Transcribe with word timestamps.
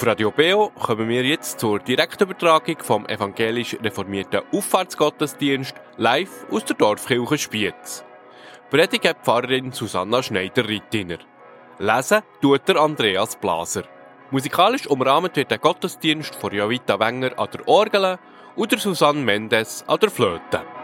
Auf 0.00 0.06
Radio 0.06 0.30
Beo 0.30 0.70
kommen 0.70 1.10
wir 1.10 1.22
jetzt 1.24 1.60
zur 1.60 1.78
Direktübertragung 1.78 2.78
vom 2.78 3.04
evangelisch 3.04 3.76
reformierten 3.82 4.40
Auffahrtsgottesdienst 4.50 5.74
live 5.98 6.46
aus 6.50 6.64
der 6.64 6.76
Dorfkirche 6.76 7.36
Spiez. 7.36 8.02
Predigt 8.70 9.06
hat 9.06 9.22
Pfarrerin 9.22 9.72
Susanna 9.72 10.22
Schneider-Rittiner. 10.22 11.18
Lesen 11.78 12.22
tut 12.40 12.66
der 12.66 12.76
Andreas 12.76 13.36
Blaser. 13.36 13.82
Musikalisch 14.30 14.86
umrahmt 14.86 15.36
wird 15.36 15.50
der 15.50 15.58
Gottesdienst 15.58 16.34
von 16.34 16.54
Jovita 16.54 16.98
Wenger 16.98 17.38
an 17.38 17.48
der 17.52 17.68
Orgel 17.68 18.18
und 18.56 18.72
der 18.72 18.78
Susanne 18.78 19.20
Mendes 19.20 19.84
an 19.86 20.00
der 20.00 20.10
Flöte. 20.10 20.79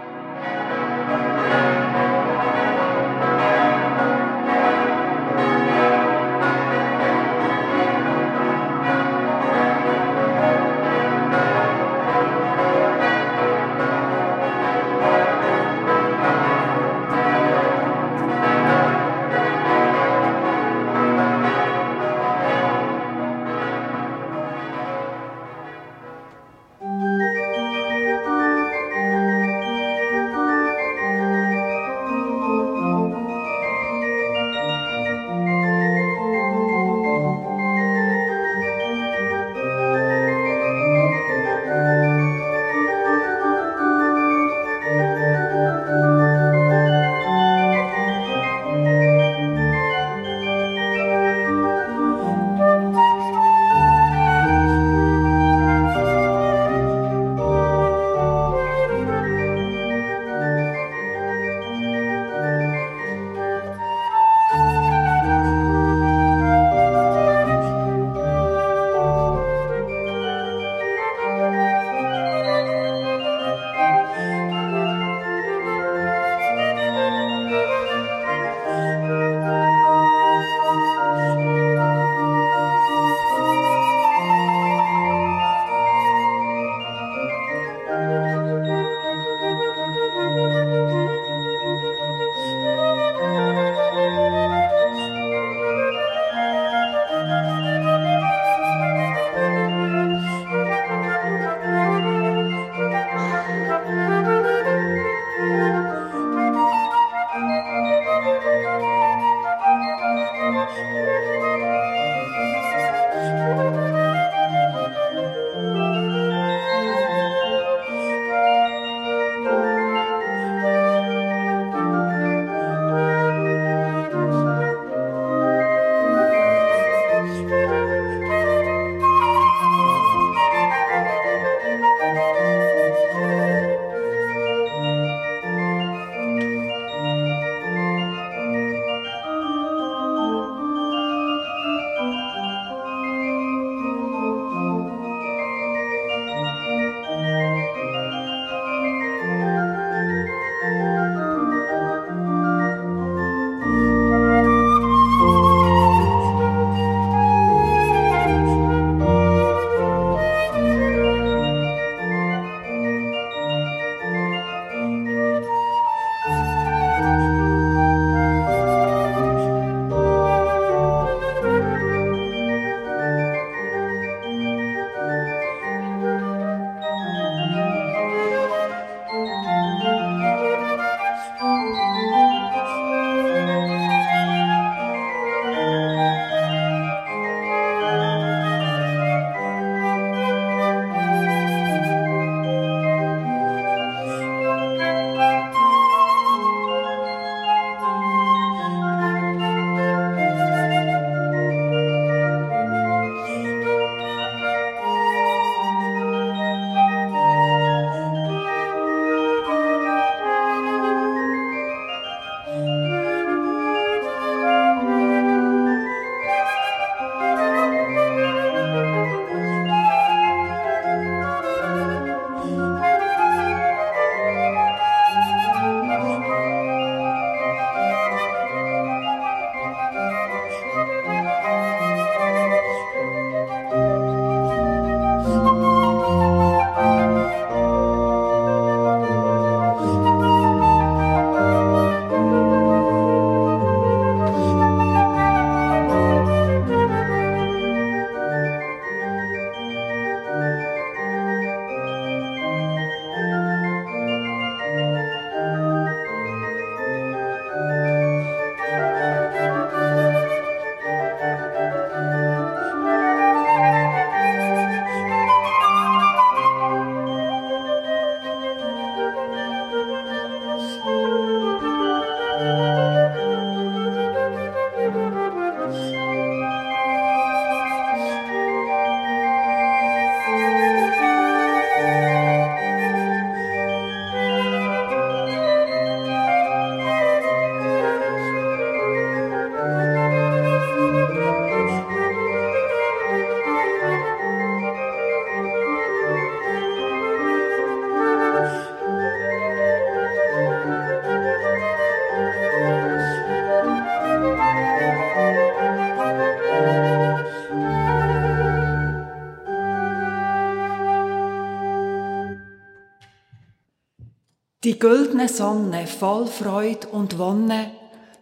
Die 314.67 314.81
güldene 314.81 315.29
Sonne 315.29 315.87
voll 315.87 316.27
Freud 316.27 316.89
und 316.91 317.19
Wonne 317.21 317.71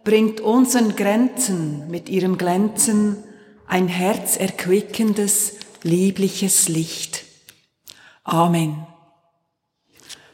bringt 0.03 0.41
unseren 0.41 0.95
Grenzen 0.95 1.89
mit 1.89 2.07
ihrem 2.07 2.37
Glänzen 2.37 3.17
ein 3.65 3.87
herzerquickendes, 3.87 5.53
liebliches 5.81 6.69
Licht. 6.69 7.23
Amen. 8.23 8.85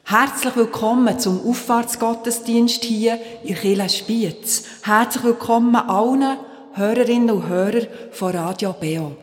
Herzlich 0.03 0.53
willkommen 0.57 1.17
zum 1.17 1.47
Auffahrtsgottesdienst 1.47 2.83
hier 2.83 3.17
in 3.45 3.55
Kille 3.55 3.87
Spiez. 3.87 4.65
Herzlich 4.83 5.23
willkommen 5.23 5.77
allen 5.77 6.39
Hörerinnen 6.73 7.31
und 7.31 7.47
Hörer 7.47 7.87
von 8.11 8.35
Radio 8.35 8.73
Beo. 8.73 9.15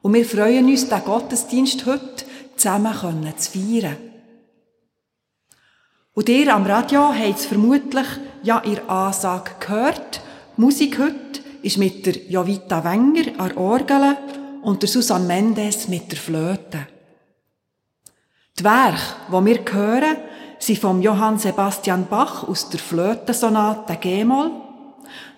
Und 0.00 0.14
wir 0.14 0.24
freuen 0.24 0.70
uns, 0.70 0.88
den 0.88 1.04
Gottesdienst 1.04 1.84
heute 1.84 2.24
zusammen 2.56 2.94
zu 3.36 3.50
feiern. 3.50 4.11
Und 6.14 6.28
ihr 6.28 6.54
am 6.54 6.66
Radio 6.66 7.08
habt 7.14 7.38
es 7.38 7.46
vermutlich 7.46 8.06
ja 8.42 8.62
ihr 8.66 8.86
Ansage 8.90 9.52
gehört. 9.58 10.20
Musik 10.58 10.98
heute 10.98 11.40
ist 11.62 11.78
mit 11.78 12.04
der 12.04 12.14
Jovita 12.28 12.84
Wenger 12.84 13.32
an 13.38 13.56
Orgel 13.56 14.18
und 14.60 14.82
der 14.82 14.90
Susanne 14.90 15.24
Mendes 15.24 15.88
mit 15.88 16.12
der 16.12 16.18
Flöte. 16.18 16.86
Die 18.58 18.64
Werke, 18.64 19.00
die 19.28 19.44
wir 19.46 19.60
hören, 19.72 20.16
sind 20.58 20.80
vom 20.80 21.00
Johann 21.00 21.38
Sebastian 21.38 22.06
Bach 22.10 22.46
aus 22.46 22.68
der 22.68 22.80
Flötensonate 22.80 23.96
G-Moll, 23.96 24.50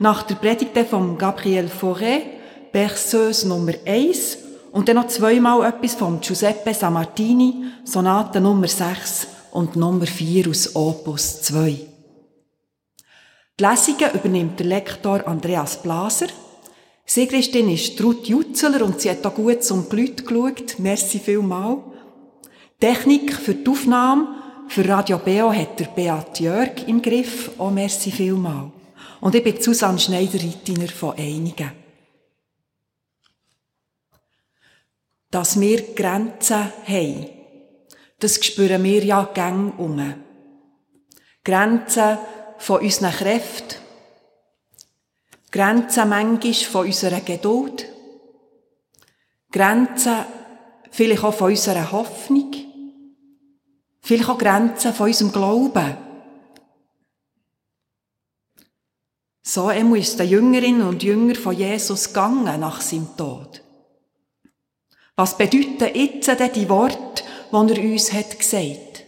nach 0.00 0.24
der 0.24 0.34
Predigte 0.34 0.84
von 0.84 1.16
Gabriel 1.16 1.68
Fauré, 1.68 2.22
Berceuse 2.72 3.46
Nummer 3.46 3.74
1 3.86 4.38
und 4.72 4.88
dann 4.88 4.96
noch 4.96 5.06
zweimal 5.06 5.64
etwas 5.68 5.94
von 5.94 6.20
Giuseppe 6.20 6.74
Sammartini, 6.74 7.64
Sonate 7.84 8.40
Nummer 8.40 8.66
6 8.66 9.33
und 9.54 9.76
Nummer 9.76 10.06
4 10.06 10.50
aus 10.50 10.74
Opus 10.74 11.42
2. 11.42 11.78
Die 13.58 13.64
Lesungen 13.64 14.12
übernimmt 14.12 14.58
der 14.58 14.66
Lektor 14.66 15.26
Andreas 15.28 15.80
Blaser. 15.80 16.26
Sigristin 17.06 17.70
ist 17.70 18.02
Ruth 18.02 18.26
Jutzeler 18.26 18.84
und 18.84 19.00
sie 19.00 19.10
hat 19.10 19.24
da 19.24 19.28
gut 19.28 19.62
zum 19.62 19.88
Glüt 19.88 20.26
geschaut. 20.26 20.78
Merci 20.78 21.20
vielmal. 21.20 21.78
Technik 22.80 23.32
für 23.32 23.54
die 23.54 23.70
Aufnahme 23.70 24.26
für 24.66 24.88
Radio 24.88 25.18
Beo 25.18 25.52
hat 25.52 25.78
der 25.78 25.86
Beat 25.86 26.40
Jörg 26.40 26.88
im 26.88 27.00
Griff. 27.00 27.52
Auch 27.56 27.70
merci 27.70 28.10
vielmal. 28.10 28.72
Und 29.20 29.36
ich 29.36 29.44
bin 29.44 29.62
Susanne 29.62 30.00
Schneider-Rittiner 30.00 30.88
von 30.88 31.16
Einigen. 31.16 31.70
Dass 35.30 35.60
wir 35.60 35.94
Grenzen 35.94 36.72
haben, 36.86 37.43
das 38.24 38.42
spüren 38.42 38.82
wir 38.82 39.04
ja 39.04 39.22
gang 39.34 39.78
um. 39.78 40.14
Grenzen 41.44 42.16
von 42.56 42.80
unseren 42.80 43.12
Kräften, 43.12 43.76
Grenzen 45.52 46.08
manchmal 46.08 46.54
von 46.54 46.86
unserer 46.86 47.20
Geduld, 47.20 47.86
Grenzen 49.52 50.24
vielleicht 50.90 51.22
auch 51.22 51.34
von 51.34 51.50
unserer 51.50 51.92
Hoffnung, 51.92 52.50
vielleicht 54.00 54.28
auch 54.30 54.38
Grenzen 54.38 54.94
von 54.94 55.08
unserem 55.08 55.30
Glauben. 55.30 55.96
So 59.42 59.68
ist 59.68 60.18
den 60.18 60.30
Jüngerinnen 60.30 60.88
und 60.88 61.02
Jünger 61.02 61.34
von 61.34 61.54
Jesus 61.54 62.08
gegangen 62.08 62.58
nach 62.58 62.80
seinem 62.80 63.14
Tod. 63.18 63.62
Was 65.14 65.36
bedeuten 65.36 65.94
jetzt 65.94 66.26
denn 66.26 66.52
die 66.54 66.70
Worte, 66.70 67.22
die 67.54 67.80
er 67.80 67.92
uns 67.92 68.12
hat 68.12 68.38
gesagt? 68.38 69.04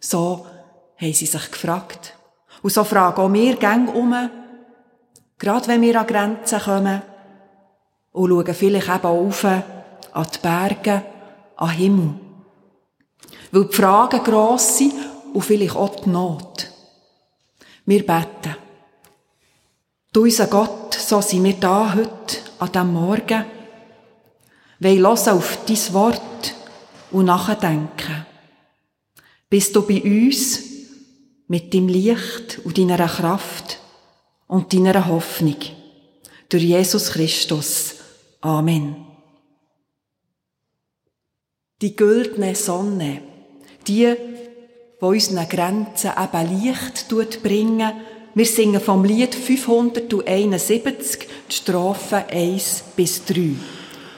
So 0.00 0.46
haben 0.96 1.12
sie 1.12 1.26
sich 1.26 1.50
gefragt. 1.50 2.14
Und 2.62 2.72
so 2.72 2.84
fragen 2.84 3.20
auch 3.20 3.32
wir 3.32 3.56
gäng 3.56 3.88
um, 3.88 4.14
gerade 5.38 5.68
wenn 5.68 5.82
wir 5.82 6.00
an 6.00 6.06
Grenzen 6.06 6.60
kommen, 6.60 7.02
und 8.12 8.30
schauen 8.30 8.54
vielleicht 8.54 8.88
eben 8.88 9.04
auf 9.04 9.44
an 9.44 9.62
die 10.34 10.38
Berge, 10.40 11.02
an 11.56 11.68
den 11.68 11.76
Himmel. 11.76 12.14
Weil 13.52 13.64
die 13.66 13.74
Fragen 13.74 14.24
gross 14.24 14.78
sind 14.78 14.94
und 15.34 15.42
vielleicht 15.42 15.76
auch 15.76 15.96
die 15.96 16.08
Not. 16.08 16.70
Wir 17.84 18.06
beten. 18.06 18.56
Du, 20.12 20.22
unser 20.22 20.46
Gott, 20.46 20.94
so 20.94 21.20
sind 21.20 21.44
wir 21.44 21.54
da 21.54 21.94
heute, 21.94 22.38
an 22.58 22.72
diesem 22.72 22.92
Morgen, 22.94 23.44
wollen 24.80 24.98
hören 24.98 25.28
auf 25.28 25.58
dein 25.66 25.92
Wort 25.94 26.55
und 27.10 27.26
nachdenken. 27.26 28.26
Bist 29.48 29.74
du 29.76 29.86
bei 29.86 30.02
uns 30.02 30.60
mit 31.48 31.72
deinem 31.72 31.88
Licht 31.88 32.60
und 32.64 32.76
deiner 32.76 33.06
Kraft 33.06 33.78
und 34.46 34.72
deiner 34.72 35.06
Hoffnung. 35.06 35.56
Durch 36.48 36.62
Jesus 36.62 37.10
Christus. 37.10 37.94
Amen. 38.40 38.96
Die 41.82 41.94
güldene 41.94 42.54
Sonne, 42.54 43.20
die, 43.86 44.14
wo 45.00 45.08
unseren 45.08 45.48
Grenzen 45.48 46.12
eben 46.16 46.62
Licht 46.62 47.08
bringen, 47.42 47.92
wir 48.34 48.46
singen 48.46 48.80
vom 48.80 49.04
Lied 49.04 49.34
571 49.34 51.26
die 51.50 51.54
Strophen 51.54 52.24
1 52.30 52.84
bis 52.94 53.24
3. 53.24 53.54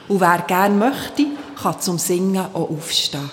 Und 0.09 0.21
wer 0.21 0.45
gern 0.47 0.79
möchte, 0.79 1.27
kann 1.61 1.81
zum 1.81 1.99
Singen 1.99 2.39
auch 2.55 2.71
aufstehen. 2.71 3.31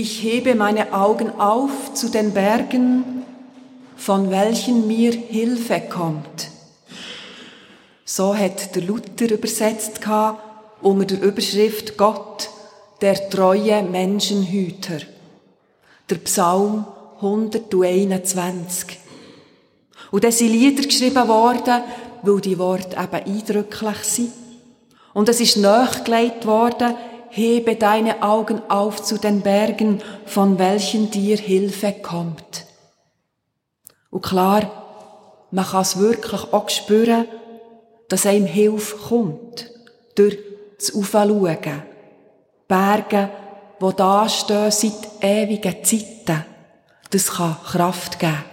Ich 0.00 0.22
hebe 0.22 0.54
meine 0.54 0.92
Augen 0.92 1.28
auf 1.40 1.92
zu 1.92 2.08
den 2.08 2.32
Bergen, 2.32 3.24
von 3.96 4.30
welchen 4.30 4.86
mir 4.86 5.10
Hilfe 5.10 5.80
kommt. 5.80 6.50
So 8.04 8.32
hat 8.32 8.76
der 8.76 8.82
Luther 8.82 9.28
übersetzt 9.28 9.98
unter 10.82 11.04
der 11.04 11.20
Überschrift 11.20 11.96
Gott, 11.96 12.48
der 13.00 13.28
treue 13.28 13.82
Menschenhüter. 13.82 15.00
Der 16.08 16.16
Psalm 16.18 16.86
121. 17.16 19.00
Und 20.12 20.22
dann 20.22 20.30
sind 20.30 20.52
Lieder 20.52 20.84
geschrieben 20.84 21.26
worden, 21.26 21.82
weil 22.22 22.40
die 22.40 22.60
Worte 22.60 22.96
eben 22.96 23.36
eindrücklich 23.36 23.98
sind. 24.04 24.32
Und 25.12 25.28
es 25.28 25.40
ist 25.40 25.56
nachgelegt 25.56 26.46
worden, 26.46 26.94
hebe 27.30 27.76
deine 27.76 28.22
Augen 28.22 28.60
auf 28.68 29.02
zu 29.02 29.18
den 29.18 29.42
Bergen, 29.42 30.02
von 30.26 30.58
welchen 30.58 31.10
dir 31.10 31.36
Hilfe 31.36 31.92
kommt. 31.92 32.66
Und 34.10 34.22
klar, 34.22 35.46
man 35.50 35.64
kann 35.64 35.82
es 35.82 35.98
wirklich 35.98 36.52
auch 36.52 36.68
spüren, 36.68 37.26
dass 38.08 38.26
einem 38.26 38.46
Hilfe 38.46 38.96
kommt, 38.96 39.70
durch 40.14 40.38
das 40.78 40.94
Aufschauen. 40.94 41.82
Berge, 42.66 43.30
die 43.80 43.96
da 43.96 44.28
stehen 44.28 44.70
seit 44.70 45.22
ewigen 45.22 45.84
Zeiten. 45.84 46.44
Das 47.10 47.32
kann 47.32 47.56
Kraft 47.64 48.18
geben. 48.18 48.44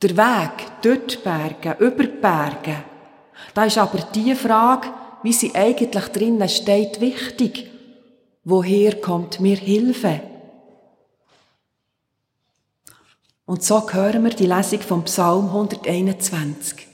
Der 0.00 0.16
Weg 0.16 0.82
durch 0.82 1.06
die 1.06 1.16
Berge, 1.16 1.76
über 1.84 2.04
die 2.04 2.20
Berge, 2.20 2.84
da 3.52 3.64
ist 3.64 3.78
aber 3.78 3.98
die 4.14 4.34
Frage, 4.34 4.88
wie 5.22 5.32
sie 5.32 5.54
eigentlich 5.54 6.04
drinnen 6.06 6.48
steht, 6.48 7.00
wichtig. 7.00 7.70
Woher 8.44 9.00
kommt 9.00 9.40
mir 9.40 9.56
Hilfe? 9.56 10.20
Und 13.44 13.62
so 13.62 13.90
hören 13.90 14.24
wir 14.24 14.30
die 14.30 14.46
Lesung 14.46 14.80
vom 14.80 15.04
Psalm 15.04 15.46
121. 15.46 16.86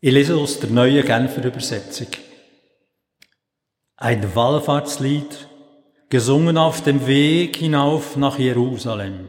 Ich 0.00 0.12
lese 0.12 0.36
aus 0.36 0.60
der 0.60 0.70
neuen 0.70 1.04
Genfer 1.04 1.44
Übersetzung. 1.44 2.08
Ein 3.96 4.34
Wallfahrtslied, 4.34 5.48
gesungen 6.08 6.58
auf 6.58 6.82
dem 6.82 7.06
Weg 7.06 7.56
hinauf 7.56 8.16
nach 8.16 8.38
Jerusalem. 8.38 9.28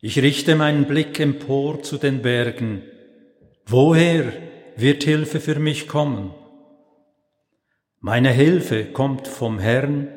Ich 0.00 0.18
richte 0.18 0.56
meinen 0.56 0.86
Blick 0.86 1.20
empor 1.20 1.82
zu 1.82 1.98
den 1.98 2.22
Bergen. 2.22 2.82
Woher 3.66 4.49
wird 4.80 5.04
Hilfe 5.04 5.40
für 5.40 5.58
mich 5.58 5.88
kommen? 5.88 6.34
Meine 8.00 8.30
Hilfe 8.30 8.86
kommt 8.86 9.28
vom 9.28 9.58
Herrn, 9.58 10.08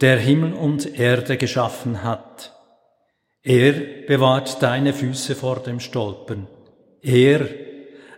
der 0.00 0.18
Himmel 0.18 0.52
und 0.52 0.98
Erde 0.98 1.36
geschaffen 1.36 2.02
hat. 2.02 2.52
Er 3.42 3.72
bewahrt 4.06 4.62
deine 4.62 4.92
Füße 4.92 5.34
vor 5.34 5.60
dem 5.60 5.80
Stolpern. 5.80 6.46
Er, 7.00 7.48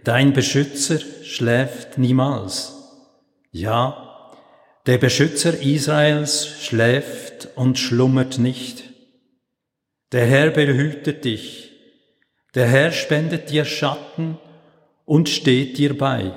dein 0.03 0.33
Beschützer, 0.33 0.99
schläft 1.23 1.97
niemals. 1.97 2.75
Ja, 3.53 4.33
der 4.87 4.99
Beschützer 4.99 5.59
Israels 5.63 6.61
schläft 6.61 7.49
und 7.55 7.79
schlummert 7.79 8.39
nicht. 8.39 8.85
Der 10.13 10.27
Herr 10.27 10.51
behütet 10.51 11.25
dich. 11.25 11.71
Der 12.55 12.67
Herr 12.67 12.93
spendet 12.93 13.51
dir 13.51 13.65
Schatten 13.65 14.39
und 15.05 15.29
steht 15.29 15.79
dir 15.79 15.97
bei, 15.97 16.33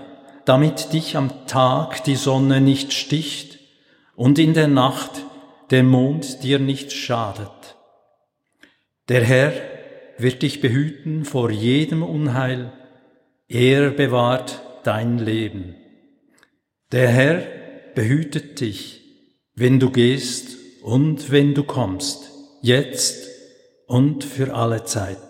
damit 0.45 0.93
dich 0.93 1.15
am 1.15 1.47
Tag 1.47 2.03
die 2.03 2.15
Sonne 2.15 2.62
nicht 2.62 2.93
sticht 2.93 3.59
und 4.15 4.39
in 4.39 4.53
der 4.53 4.67
Nacht 4.67 5.12
der 5.71 5.83
Mond 5.83 6.43
dir 6.43 6.59
nicht 6.59 6.91
schadet. 6.91 7.75
Der 9.09 9.24
Herr 9.24 9.53
wird 10.17 10.41
dich 10.41 10.62
behüten 10.62 11.25
vor 11.25 11.51
jedem 11.51 12.03
Unheil, 12.03 12.74
er 13.47 13.91
bewahrt 13.91 14.62
dein 14.83 15.19
Leben. 15.19 15.75
Der 16.91 17.07
Herr 17.09 17.43
behütet 17.95 18.59
dich, 18.59 19.01
wenn 19.55 19.79
du 19.79 19.89
gehst 19.91 20.57
und 20.83 21.31
wenn 21.31 21.53
du 21.53 21.63
kommst, 21.63 22.31
jetzt 22.62 23.27
und 23.88 24.24
für 24.24 24.53
alle 24.53 24.83
Zeit. 24.83 25.26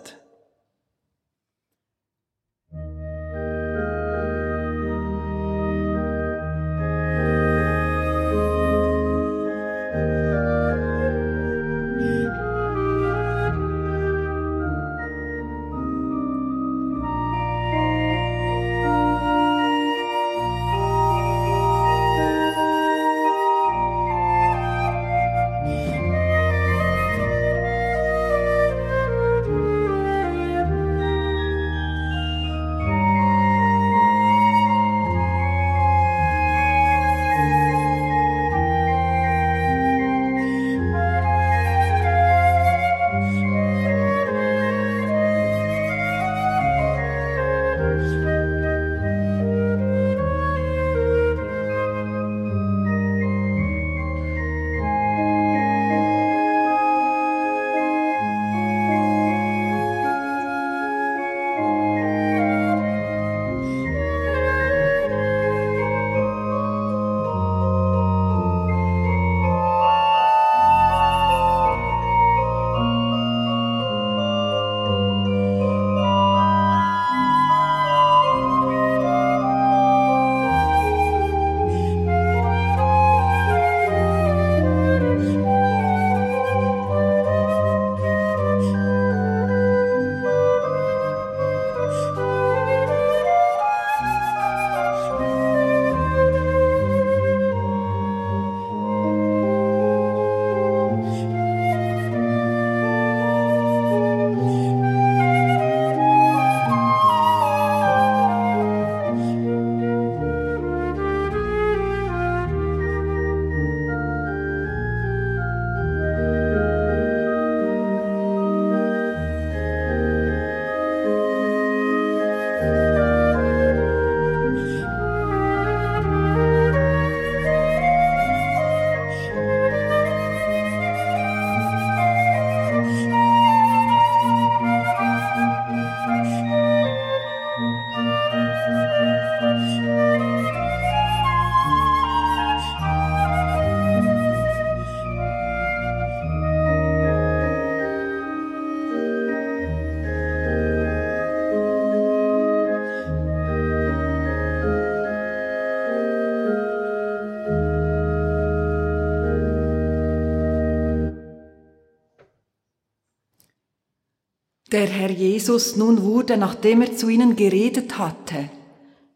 Der 164.70 164.86
Herr 164.86 165.10
Jesus 165.10 165.76
nun 165.76 166.02
wurde, 166.02 166.36
nachdem 166.36 166.82
er 166.82 166.94
zu 166.94 167.08
ihnen 167.08 167.36
geredet 167.36 167.98
hatte, 167.98 168.50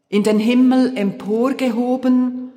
in 0.09 0.23
den 0.23 0.39
Himmel 0.39 0.97
emporgehoben 0.97 2.51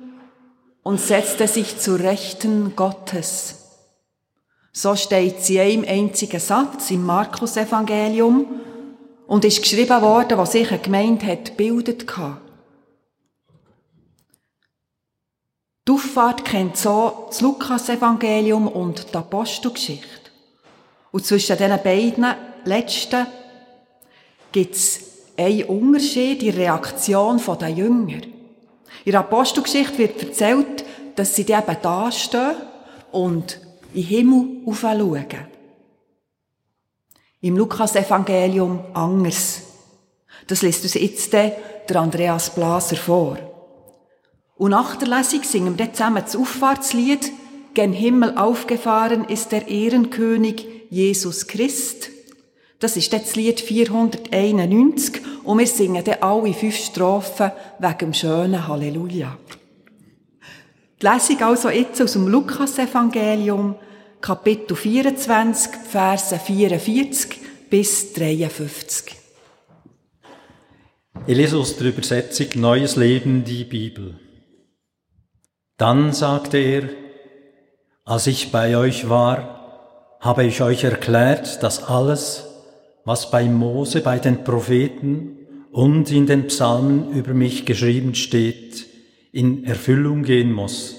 und 0.81 0.99
setzte 0.99 1.47
sich 1.47 1.77
zu 1.77 1.95
Rechten 1.95 2.75
Gottes. 2.75 3.67
So 4.71 4.95
steht 4.95 5.41
sie 5.41 5.59
einem 5.59 5.85
einzigen 5.87 6.39
Satz 6.39 6.89
im 6.89 7.05
Markus-Evangelium 7.05 8.45
und 9.27 9.45
ist 9.45 9.61
geschrieben 9.61 10.01
worden, 10.01 10.37
was 10.39 10.53
sich 10.53 10.71
eine 10.71 10.79
Gemeinde 10.79 11.25
hat 11.27 11.55
bildet 11.55 12.17
hatte. 12.17 12.41
Die 15.87 15.91
Auffahrt 15.91 16.45
kennt 16.45 16.77
so 16.77 17.27
das 17.27 17.41
Lukas-Evangelium 17.41 18.67
und 18.67 19.13
die 19.13 19.17
Apostelgeschichte. 19.17 20.16
Und 21.11 21.25
zwischen 21.25 21.57
diesen 21.57 21.83
beiden 21.83 22.35
letzten 22.65 23.27
gibt 24.51 24.75
es 24.75 24.99
einen 25.37 25.63
Unterschied 25.63 26.41
der 26.41 26.55
Reaktion 26.55 27.41
der 27.59 27.69
Jünger. 27.69 28.21
In 29.05 29.11
der 29.11 29.21
Apostelgeschichte 29.21 29.97
wird 29.97 30.21
erzählt, 30.21 30.83
dass 31.15 31.35
sie 31.35 31.43
eben 31.43 31.77
da 31.81 32.11
stehen 32.11 32.55
und 33.11 33.59
den 33.93 34.03
Himmel 34.03 34.75
schauen. 34.75 35.25
Im 37.41 37.57
Lukas-Evangelium 37.57 38.79
anders. 38.93 39.61
Das 40.47 40.61
liest 40.61 40.83
uns 40.83 40.93
jetzt 40.95 41.33
der 41.33 41.55
Andreas 41.95 42.53
Blaser 42.53 42.95
vor. 42.95 43.37
Und 44.57 44.71
nach 44.71 44.95
der 44.95 45.07
Lesung 45.07 45.43
singen 45.43 45.77
wir 45.77 45.93
zusammen 45.93 46.23
das 46.23 46.35
Auffahrtslied 46.35 47.31
Gen 47.73 47.93
Himmel 47.93 48.35
aufgefahren 48.37 49.25
ist 49.25 49.51
der 49.51 49.67
Ehrenkönig 49.67 50.76
Jesus 50.89 51.47
Christ. 51.47 52.09
Das 52.79 52.95
ist 52.95 53.11
das 53.11 53.35
Lied 53.35 53.59
491 53.59 55.21
und 55.43 55.57
wir 55.57 55.67
singen 55.67 56.03
dann 56.03 56.21
alle 56.21 56.53
fünf 56.53 56.75
Strophen 56.75 57.51
wegen 57.79 57.97
dem 57.97 58.13
schönen 58.13 58.67
Halleluja. 58.67 59.37
Die 61.01 61.05
Lesung 61.05 61.41
also 61.41 61.69
jetzt 61.69 62.01
aus 62.01 62.13
dem 62.13 62.27
Lukas-Evangelium, 62.27 63.75
Kapitel 64.21 64.75
24, 64.75 65.71
Verse 65.89 66.37
44 66.37 67.39
bis 67.69 68.13
53. 68.13 69.15
Ich 71.25 71.35
lese 71.35 71.57
aus 71.57 71.77
der 71.77 71.87
Übersetzung 71.87 72.47
Neues 72.55 72.95
Leben 72.95 73.43
die 73.43 73.63
Bibel. 73.63 74.19
Dann 75.77 76.13
sagte 76.13 76.57
er, 76.57 76.89
als 78.05 78.27
ich 78.27 78.51
bei 78.51 78.77
euch 78.77 79.09
war, 79.09 79.56
habe 80.19 80.45
ich 80.45 80.61
euch 80.61 80.83
erklärt, 80.83 81.61
dass 81.63 81.83
alles, 81.83 82.45
was 83.05 83.31
bei 83.31 83.45
Mose, 83.45 84.01
bei 84.01 84.19
den 84.19 84.43
Propheten 84.43 85.37
und 85.71 86.11
in 86.11 86.25
den 86.25 86.47
Psalmen 86.47 87.11
über 87.11 87.33
mich 87.33 87.65
geschrieben 87.65 88.15
steht, 88.15 88.85
in 89.31 89.65
Erfüllung 89.65 90.23
gehen 90.23 90.51
muss. 90.51 90.95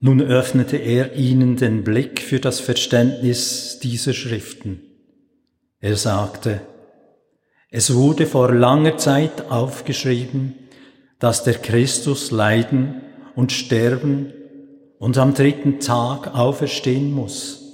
Nun 0.00 0.22
öffnete 0.22 0.76
er 0.76 1.16
ihnen 1.16 1.56
den 1.56 1.82
Blick 1.82 2.20
für 2.20 2.38
das 2.38 2.60
Verständnis 2.60 3.80
dieser 3.82 4.12
Schriften. 4.12 4.80
Er 5.80 5.96
sagte, 5.96 6.60
es 7.70 7.94
wurde 7.94 8.26
vor 8.26 8.54
langer 8.54 8.96
Zeit 8.96 9.50
aufgeschrieben, 9.50 10.54
dass 11.18 11.42
der 11.42 11.54
Christus 11.54 12.30
leiden 12.30 13.02
und 13.34 13.52
sterben 13.52 14.32
und 14.98 15.18
am 15.18 15.34
dritten 15.34 15.80
Tag 15.80 16.34
auferstehen 16.34 17.12
muss. 17.12 17.64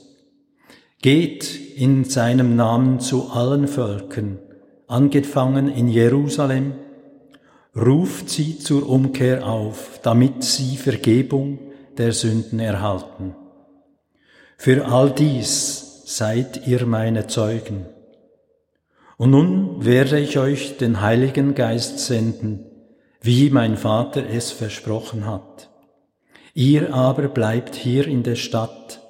Geht 1.01 1.77
in 1.77 2.05
seinem 2.05 2.57
Namen 2.57 3.01
zu 3.01 3.31
allen 3.31 3.69
Völkern, 3.69 4.39
angefangen 4.87 5.69
in 5.69 5.89
Jerusalem, 5.89 6.75
ruft 7.77 8.31
sie 8.31 8.59
zur 8.59 8.89
Umkehr 8.89 9.47
auf, 9.47 10.01
damit 10.03 10.45
sie 10.45 10.77
Vergebung 10.77 11.59
der 11.99 12.13
Sünden 12.13 12.61
erhalten. 12.61 13.35
Für 14.57 14.87
all 14.87 15.11
dies 15.11 16.03
seid 16.07 16.67
ihr 16.67 16.87
meine 16.87 17.27
Zeugen. 17.27 17.87
Und 19.17 19.31
nun 19.31 19.85
werde 19.85 20.19
ich 20.19 20.39
euch 20.39 20.77
den 20.77 21.01
Heiligen 21.01 21.55
Geist 21.55 21.99
senden, 21.99 22.67
wie 23.21 23.51
mein 23.51 23.77
Vater 23.77 24.29
es 24.29 24.53
versprochen 24.53 25.27
hat. 25.27 25.71
Ihr 26.55 26.95
aber 26.95 27.27
bleibt 27.29 27.75
hier 27.75 28.07
in 28.07 28.23
der 28.23 28.37
Stadt, 28.37 29.01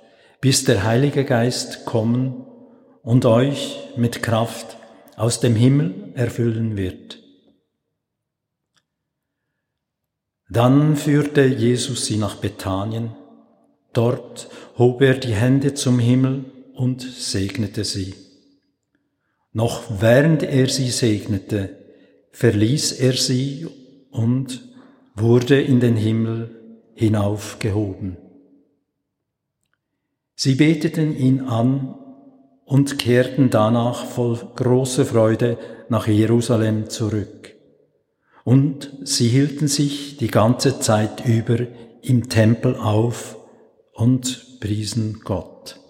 bis 0.41 0.65
der 0.65 0.83
Heilige 0.85 1.27
Geist 1.27 1.85
kommen 1.85 2.47
und 3.03 3.27
euch 3.27 3.79
mit 3.97 4.23
Kraft 4.23 4.79
aus 5.17 5.41
dem 5.41 5.55
Himmel 5.55 6.13
erfüllen 6.15 6.79
wird. 6.79 7.23
Dann 10.49 10.97
führte 10.97 11.45
Jesus 11.45 12.07
sie 12.07 12.17
nach 12.17 12.37
Bethanien. 12.37 13.15
Dort 13.93 14.49
hob 14.79 15.03
er 15.03 15.15
die 15.15 15.35
Hände 15.35 15.75
zum 15.75 15.99
Himmel 15.99 16.47
und 16.73 17.03
segnete 17.03 17.85
sie. 17.85 18.15
Noch 19.53 20.01
während 20.01 20.43
er 20.43 20.69
sie 20.69 20.91
segnete, 20.91 21.77
verließ 22.33 22.93
er 22.93 23.13
sie 23.13 23.67
und 24.11 24.67
wurde 25.15 25.61
in 25.61 25.81
den 25.81 25.97
Himmel 25.97 26.54
hinaufgehoben. 26.95 28.17
Sie 30.35 30.55
beteten 30.55 31.17
ihn 31.17 31.41
an 31.43 31.95
und 32.65 32.99
kehrten 32.99 33.51
danach 33.51 34.05
voll 34.05 34.39
großer 34.57 35.05
Freude 35.05 35.59
nach 35.89 36.07
Jerusalem 36.07 36.91
zurück. 36.91 37.55
Und 38.43 38.91
sie 39.05 39.29
hielten 39.29 39.69
sich 39.69 40.17
die 40.17 40.29
ganze 40.29 40.81
Zeit 40.81 41.27
über 41.27 41.59
im 42.03 42.29
Tempel 42.29 42.77
auf 42.77 43.39
und 43.93 44.61
priesen 44.61 45.21
Gott. 45.25 45.81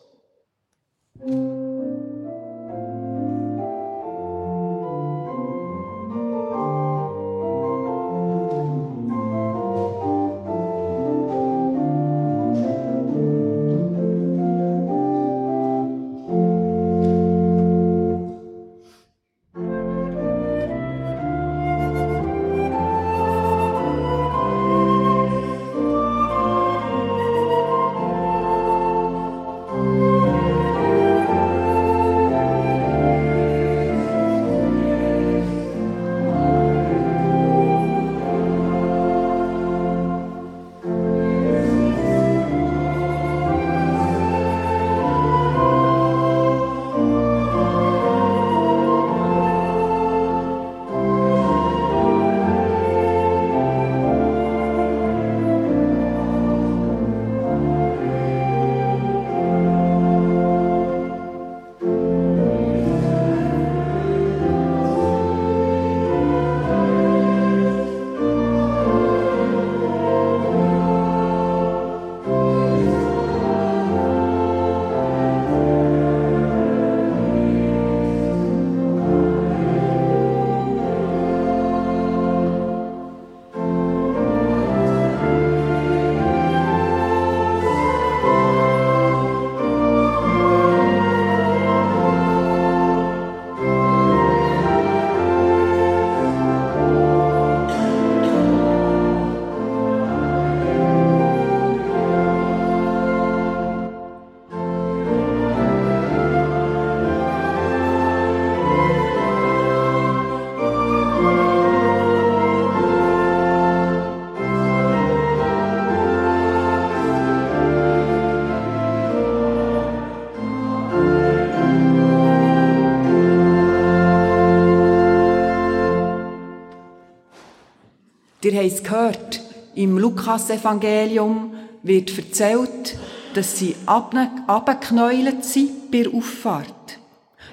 Wir 128.45 128.59
haben 128.59 128.67
es 128.67 128.83
gehört, 128.83 129.41
im 129.75 129.97
Lukas-Evangelium 129.97 131.55
wird 131.83 132.15
erzählt, 132.19 132.95
dass 133.33 133.57
sie 133.59 133.75
abgeknäult 133.87 135.43
sind 135.43 135.91
bei 135.91 136.03
der 136.03 136.13
Auffahrt. 136.13 136.99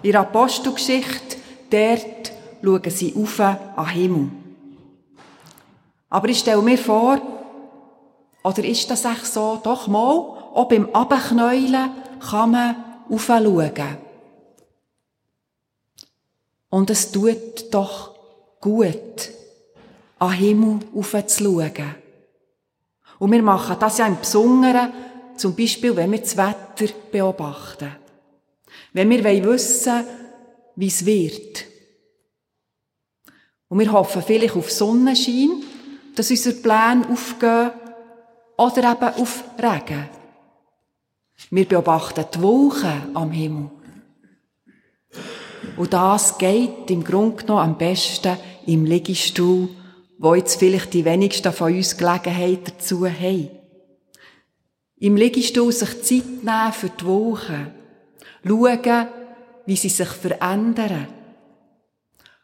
In 0.04 0.12
der 0.12 0.20
Apostelgeschichte, 0.20 1.38
dort 1.70 2.34
schauen 2.62 2.92
sie 2.92 3.16
auf 3.16 3.40
an 3.40 3.88
Himmel. 3.88 4.32
Aber 6.10 6.28
ich 6.28 6.40
stelle 6.40 6.62
mir 6.62 6.78
vor, 6.78 7.22
oder 8.44 8.66
ist 8.66 8.92
das 8.92 9.06
echt 9.06 9.28
so, 9.28 9.62
doch 9.64 9.88
mal, 9.88 10.10
auch 10.54 10.68
beim 10.68 10.90
Abknäulen 10.92 11.92
kann 12.20 12.52
man 12.52 12.76
aufschauen. 13.10 13.98
Und 16.70 16.90
es 16.90 17.14
tut 17.14 17.74
doch 17.74 18.14
gut, 18.60 19.32
an 20.22 20.30
den 20.30 20.38
Himmel 20.38 20.80
aufzuschauen. 20.96 21.96
Und 23.18 23.32
wir 23.32 23.42
machen 23.42 23.76
das 23.80 23.98
ja 23.98 24.06
im 24.06 24.20
Besonderen, 24.20 24.94
zum 25.36 25.56
Beispiel, 25.56 25.96
wenn 25.96 26.12
wir 26.12 26.20
das 26.20 26.38
Wetter 26.38 26.94
beobachten. 27.12 27.96
Wenn 28.94 29.10
wir 29.10 29.24
wissen 29.24 30.04
wie 30.76 30.88
es 30.88 31.06
wird. 31.06 31.66
Und 33.68 33.80
wir 33.80 33.92
hoffen 33.92 34.22
vielleicht 34.22 34.56
auf 34.56 34.72
Sonnenschein, 34.72 35.64
dass 36.16 36.30
unsere 36.30 36.56
Pläne 36.56 37.08
aufgehen, 37.10 37.72
oder 38.58 38.92
eben 38.92 39.22
auf 39.22 39.44
Regen. 39.58 40.08
Wir 41.50 41.68
beobachten 41.68 42.26
die 42.34 42.42
Wolken 42.42 43.16
am 43.16 43.32
Himmel. 43.32 43.72
Und 45.78 45.94
das 45.94 46.38
geht 46.38 46.92
im 46.92 47.04
Grunde 47.04 47.38
genommen 47.38 47.72
am 47.72 47.78
besten 47.78 48.38
im 48.68 48.86
Liegestuhl, 48.86 49.70
wo 50.22 50.36
jetzt 50.36 50.60
vielleicht 50.60 50.94
die 50.94 51.04
wenigsten 51.04 51.52
von 51.52 51.74
uns 51.74 51.98
Gelegenheit 51.98 52.68
dazu 52.68 53.08
haben. 53.08 53.50
Im 54.98 55.16
Liegestuhl 55.16 55.72
sich 55.72 56.04
Zeit 56.04 56.44
nehmen 56.44 56.74
für 56.74 56.90
die 56.92 57.06
Wochen. 57.06 57.72
Schauen, 58.46 59.08
wie 59.66 59.76
sie 59.76 59.90
sich 59.90 60.08
verändern. 60.08 61.08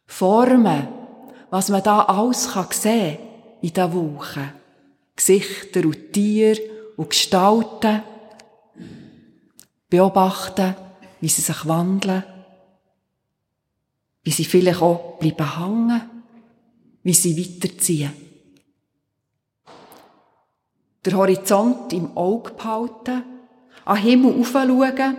Formen, 0.08 0.88
was 1.52 1.70
man 1.70 1.84
da 1.84 2.02
alles 2.02 2.52
kann 2.52 2.66
sehen 2.72 3.20
in 3.62 3.74
den 3.74 3.94
Wochen. 3.94 4.54
Gesichter 5.16 5.82
und 5.82 6.14
Tiere 6.14 6.60
und 6.96 7.12
Gestalten. 7.12 8.02
Beobachten, 9.88 10.76
wie 11.22 11.30
sie 11.30 11.44
sich 11.44 11.68
wandeln. 11.68 12.24
Wie 14.24 14.32
sie 14.32 14.46
vielleicht 14.46 14.82
auch 14.82 15.20
bleiben 15.20 15.60
hängen. 15.60 16.17
Wie 17.08 17.14
sie 17.14 17.38
weiterziehen. 17.38 18.12
Der 21.06 21.14
Horizont 21.14 21.94
im 21.94 22.18
Auge 22.18 22.52
behalten. 22.52 23.24
An 23.86 23.96
Himmel 23.96 24.38
aufschauen. 24.38 25.16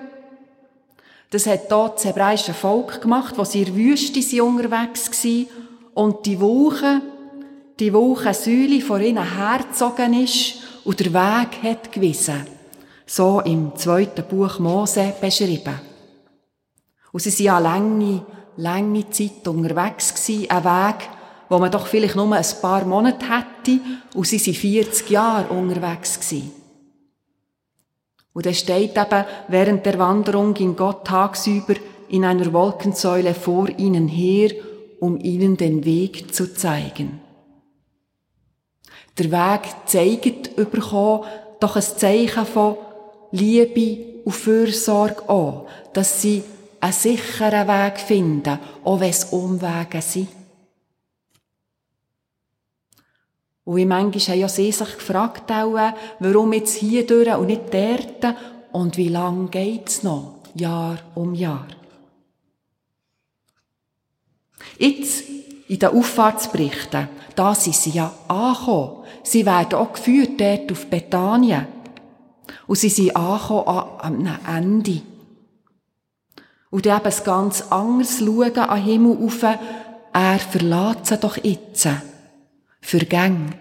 Das 1.30 1.46
hat 1.46 1.72
dort 1.72 1.96
das 1.96 2.04
hebräische 2.04 2.52
Volk 2.52 3.00
gemacht, 3.00 3.38
wo 3.38 3.44
sie 3.44 3.60
in 3.60 3.64
der 3.64 3.74
Wüste 3.76 4.44
unterwegs 4.44 5.24
waren 5.24 5.46
und 5.94 6.26
die 6.26 6.38
Wochen, 6.38 7.00
die 7.80 7.94
Wolkensäule 7.94 8.82
vor 8.82 9.00
ihnen 9.00 9.36
hergezogen 9.38 10.12
ist 10.12 10.56
und 10.84 11.00
der 11.00 11.14
Weg 11.14 11.62
hat 11.62 11.90
gewiesen. 11.90 12.46
So 13.06 13.40
im 13.40 13.74
zweiten 13.76 14.28
Buch 14.28 14.58
Mose 14.58 15.14
beschrieben. 15.18 15.80
Und 17.12 17.22
sie 17.22 17.46
waren 17.46 17.64
eine 17.64 17.78
lange, 17.78 18.26
lange 18.58 19.08
Zeit 19.08 19.48
unterwegs 19.48 20.14
gewesen, 20.14 20.50
ein 20.50 20.64
Weg, 20.64 21.08
wo 21.48 21.58
man 21.58 21.70
doch 21.70 21.86
vielleicht 21.86 22.16
nur 22.16 22.32
ein 22.34 22.44
paar 22.60 22.84
Monate 22.84 23.26
hätte, 23.28 23.80
und 24.14 24.26
sie 24.26 24.40
waren 24.40 24.54
40 24.54 25.10
Jahre 25.10 25.48
unterwegs 25.48 26.20
gewesen. 26.20 26.52
Und 28.32 28.46
er 28.46 28.54
steht 28.54 28.96
eben, 28.96 29.24
während 29.48 29.84
der 29.86 29.98
Wanderung 29.98 30.54
ging 30.54 30.76
Gott 30.76 31.06
tagsüber 31.06 31.74
in 32.08 32.24
einer 32.24 32.52
Wolkensäule 32.52 33.34
vor 33.34 33.68
ihnen 33.68 34.08
her, 34.08 34.50
um 35.00 35.18
ihnen 35.18 35.56
den 35.56 35.84
Weg 35.84 36.34
zu 36.34 36.54
zeigen. 36.54 37.20
Der 39.18 39.32
Weg 39.32 39.62
zeigt 39.86 40.56
überkommen, 40.56 41.26
doch 41.60 41.76
ein 41.76 41.82
Zeichen 41.82 42.46
von 42.46 42.76
Liebe 43.32 44.22
und 44.24 44.32
Fürsorge 44.32 45.28
an, 45.28 45.62
dass 45.92 46.22
sie 46.22 46.44
einen 46.80 46.92
sicheren 46.92 47.66
Weg 47.66 47.98
finden, 47.98 48.58
auch 48.84 49.00
wenn 49.00 49.10
es 49.10 49.24
Umwege 49.24 50.00
sind. 50.00 50.28
Und 53.68 53.76
wie 53.76 53.84
manchmal 53.84 54.22
haben 54.22 54.40
ja 54.40 54.48
sie 54.48 54.72
sich 54.72 54.94
gefragt, 54.96 55.52
auch, 55.52 55.92
warum 56.20 56.54
jetzt 56.54 56.76
hier 56.76 57.06
durch 57.06 57.30
und 57.36 57.48
nicht 57.48 57.64
dort 57.70 58.34
und 58.72 58.96
wie 58.96 59.10
lang 59.10 59.50
geht's 59.50 60.02
noch, 60.02 60.36
Jahr 60.54 60.96
um 61.14 61.34
Jahr. 61.34 61.66
Jetzt, 64.78 65.24
in 65.68 65.78
den 65.78 65.88
Auffahrtsberichten, 65.90 67.10
da 67.36 67.54
sind 67.54 67.76
sie 67.76 67.90
ja 67.90 68.10
angekommen. 68.26 69.04
Sie 69.22 69.44
werden 69.44 69.74
auch 69.74 69.92
geführt 69.92 70.40
dort 70.40 70.72
auf 70.72 70.86
Bethanien. 70.86 71.66
Und 72.66 72.78
sie 72.78 72.88
sind 72.88 73.14
angekommen 73.14 73.98
am 73.98 74.38
Ende. 74.56 75.02
Und 76.70 76.86
eben 76.86 77.04
ein 77.04 77.14
ganz 77.22 77.70
anderes 77.70 78.18
Schauen 78.18 78.56
an 78.56 78.82
Himmel 78.82 79.18
auf, 79.22 79.42
er 79.42 80.38
verlässt 80.38 81.04
sie 81.04 81.18
doch 81.18 81.36
jetzt. 81.36 81.86
Für 82.80 83.04
Gang. 83.04 83.54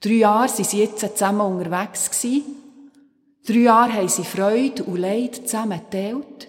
Drei 0.00 0.10
Jahre 0.12 0.48
waren 0.48 0.64
sie 0.64 0.78
jetzt 0.78 1.00
zusammen 1.00 1.40
unterwegs. 1.40 2.10
Drei 3.44 3.54
Jahre 3.54 3.92
haben 3.94 4.08
sie 4.08 4.24
Freude 4.24 4.84
und 4.84 4.98
Leid 4.98 5.34
zusammen 5.36 5.80
geteilt. 5.90 6.48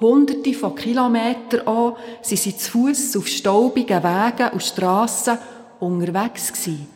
Hunderte 0.00 0.54
von 0.54 0.76
Kilometern 0.76 1.66
an 1.66 1.96
sind 2.22 2.38
sie 2.38 2.56
zu 2.56 2.70
Fuß 2.70 3.16
auf 3.16 3.26
staubigen 3.26 4.02
Wegen 4.02 4.52
und 4.52 4.62
Strassen 4.62 5.38
unterwegs 5.80 6.52
gewesen. 6.52 6.86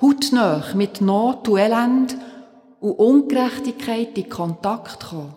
Hautnah 0.00 0.74
mit 0.74 1.00
Not 1.00 1.48
und 1.48 1.58
Elend 1.58 2.16
und 2.80 2.92
Ungerechtigkeit 2.92 4.18
in 4.18 4.28
Kontakt 4.28 5.00
gekommen. 5.00 5.34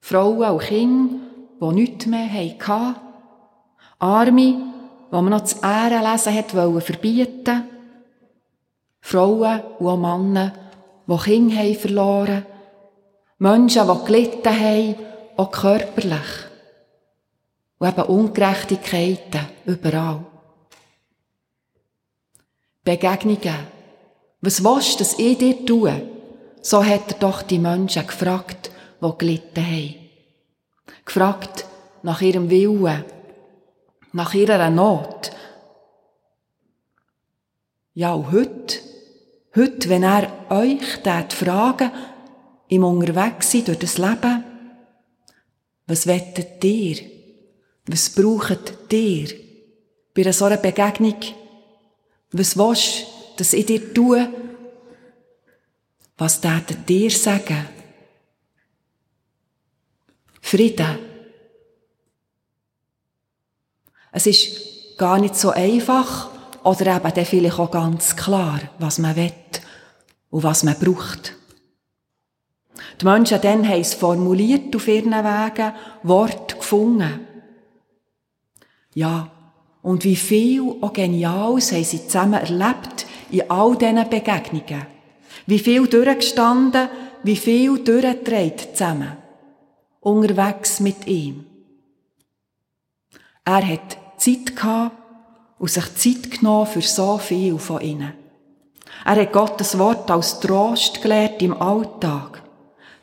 Frauen 0.00 0.50
und 0.50 0.60
Kinder, 0.60 1.16
die 1.60 1.74
nichts 1.74 2.06
mehr 2.06 2.30
hatten. 2.30 2.96
Arme, 4.04 4.34
die 4.42 4.62
man 5.10 5.30
noch 5.30 5.40
das 5.40 5.54
Ehrenlesen 5.54 6.34
hat 6.34 6.54
wollen 6.54 6.80
verbieten. 6.80 7.68
Frauen 9.00 9.60
und 9.78 9.86
auch 9.86 9.96
Männer, 9.96 10.52
die 11.06 11.16
Kinder 11.16 11.74
verloren 11.74 12.44
haben 12.44 12.54
Menschen, 13.38 13.86
die 13.86 14.04
gelitten 14.06 14.60
haben, 14.60 14.96
auch 15.36 15.50
körperlich. 15.50 16.20
Und 17.78 17.88
eben 17.88 18.02
Ungerechtigkeiten 18.02 19.46
überall. 19.66 20.24
Begegnungen. 22.84 23.66
Was 24.40 24.62
willst 24.62 24.94
du, 24.94 24.98
dass 24.98 25.18
ich 25.18 25.38
dir 25.38 25.66
tue? 25.66 26.02
So 26.62 26.84
hat 26.84 27.12
er 27.12 27.18
doch 27.18 27.42
die 27.42 27.58
Menschen 27.58 28.06
gefragt, 28.06 28.70
die 29.02 29.18
gelitten 29.18 29.66
haben. 29.66 29.94
Gefragt 31.04 31.66
nach 32.02 32.20
ihrem 32.20 32.48
Willen, 32.50 33.04
nach 34.14 34.32
ihrer 34.32 34.70
Not. 34.70 35.32
Ja, 37.94 38.14
und 38.14 38.30
heute, 38.30 38.78
heute, 39.54 39.88
wenn 39.88 40.04
er 40.04 40.32
euch 40.50 41.02
fragen 41.32 41.90
im 42.68 42.84
Unterwegssein 42.84 43.64
durch 43.64 43.78
das 43.80 43.98
Leben. 43.98 44.44
Was 45.86 46.06
wettet 46.06 46.62
ihr? 46.64 46.98
Was 47.86 48.10
braucht 48.10 48.92
ihr 48.92 49.28
bei 50.14 50.22
einer 50.22 50.32
solchen 50.32 50.62
Begegnung? 50.62 51.20
Was 52.30 52.56
willst 52.56 53.02
du, 53.02 53.36
dass 53.36 53.52
ich 53.52 53.66
dir 53.66 53.92
tue? 53.92 54.28
Was 56.16 56.40
tätet 56.40 56.88
dir 56.88 57.10
sagen? 57.10 57.66
Frieden. 60.40 61.13
Es 64.14 64.28
ist 64.28 64.96
gar 64.96 65.18
nicht 65.18 65.34
so 65.34 65.50
einfach 65.50 66.30
oder 66.62 66.96
eben 66.96 67.12
dann 67.12 67.24
vielleicht 67.26 67.58
auch 67.58 67.70
ganz 67.70 68.14
klar, 68.14 68.60
was 68.78 68.98
man 68.98 69.16
will 69.16 69.32
und 70.30 70.44
was 70.44 70.62
man 70.62 70.78
braucht. 70.78 71.34
Die 73.00 73.04
Menschen 73.04 73.40
dann 73.40 73.68
haben 73.68 73.80
es 73.80 73.92
formuliert 73.92 74.74
auf 74.76 74.86
ihren 74.86 75.10
Wegen, 75.10 75.72
Wort 76.04 76.56
gefunden. 76.56 77.26
Ja, 78.94 79.32
und 79.82 80.04
wie 80.04 80.16
viel 80.16 80.76
auch 80.80 80.92
Geniales 80.92 81.72
haben 81.72 81.82
sie 81.82 82.06
zusammen 82.06 82.34
erlebt 82.34 83.06
in 83.32 83.50
all 83.50 83.76
diesen 83.76 84.08
Begegnungen. 84.08 84.86
Wie 85.46 85.58
viel 85.58 85.88
durchgestanden, 85.88 86.88
wie 87.24 87.36
viel 87.36 87.82
durchgetragen 87.82 88.74
zusammen. 88.74 89.16
Unterwegs 89.98 90.78
mit 90.78 91.04
ihm. 91.08 91.46
Er 93.44 93.66
hat 93.66 94.03
Zeit 94.24 94.56
gehabt 94.56 94.96
und 95.58 95.70
sich 95.70 95.94
Zeit 95.96 96.30
genommen 96.30 96.66
für 96.66 96.82
so 96.82 97.18
viel 97.18 97.58
von 97.58 97.80
ihnen. 97.80 98.14
Er 99.04 99.16
hat 99.16 99.32
Gottes 99.32 99.78
Wort 99.78 100.10
als 100.10 100.40
Trost 100.40 101.02
gelehrt 101.02 101.42
im 101.42 101.60
Alltag. 101.60 102.42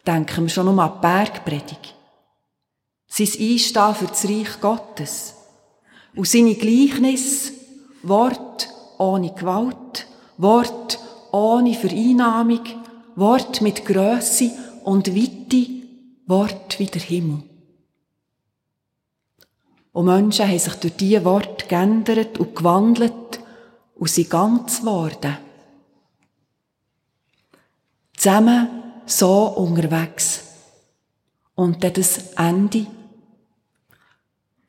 Denken 0.06 0.44
wir 0.44 0.50
schon 0.50 0.68
um 0.68 0.80
an 0.80 0.94
die 0.96 1.02
Bergpredigt. 1.02 1.96
Sein 3.08 3.28
Einstehen 3.28 3.96
für 3.96 4.08
das 4.08 4.26
Reich 4.26 4.62
Gottes. 4.62 5.36
Und 6.16 6.28
seine 6.28 6.56
Gleichnis, 6.56 7.54
Wort 8.04 8.70
ohne 8.98 9.34
Gewalt, 9.34 10.08
Wort 10.38 11.00
ohne 11.32 11.76
Vereinnahmung, 11.76 12.62
Wort 13.16 13.62
mit 13.62 13.86
Grösse 13.86 14.52
und 14.84 15.16
Weite, 15.16 15.68
Wort 16.26 16.80
wie 16.80 16.88
der 16.88 17.02
Himmel. 17.02 17.44
Und 19.94 20.06
Menschen 20.06 20.48
haben 20.48 20.60
sich 20.60 20.74
durch 20.76 20.96
diese 20.96 21.26
Worte 21.26 21.68
geändert 21.68 22.38
und 22.40 22.56
gewandelt 22.56 23.40
und 23.96 24.10
sind 24.10 24.30
ganz 24.30 24.80
geworden. 24.80 25.38
Zusammen 28.16 28.68
so 29.06 29.48
unterwegs. 29.48 30.48
Und 31.56 31.84
dann 31.84 31.94
das 31.94 32.34
Ende. 32.34 32.80
Die 32.80 32.88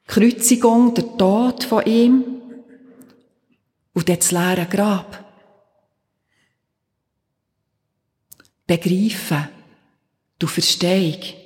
Kreuzigung, 0.07 0.95
der 0.95 1.17
Tod 1.17 1.65
von 1.65 1.87
ihm 1.87 2.25
und 3.95 4.09
dann 4.09 4.19
das 4.19 4.33
leere 4.33 4.67
Grab. 4.67 5.25
Begreifen, 8.67 9.49
du 10.39 10.47
Verstehung. 10.47 11.42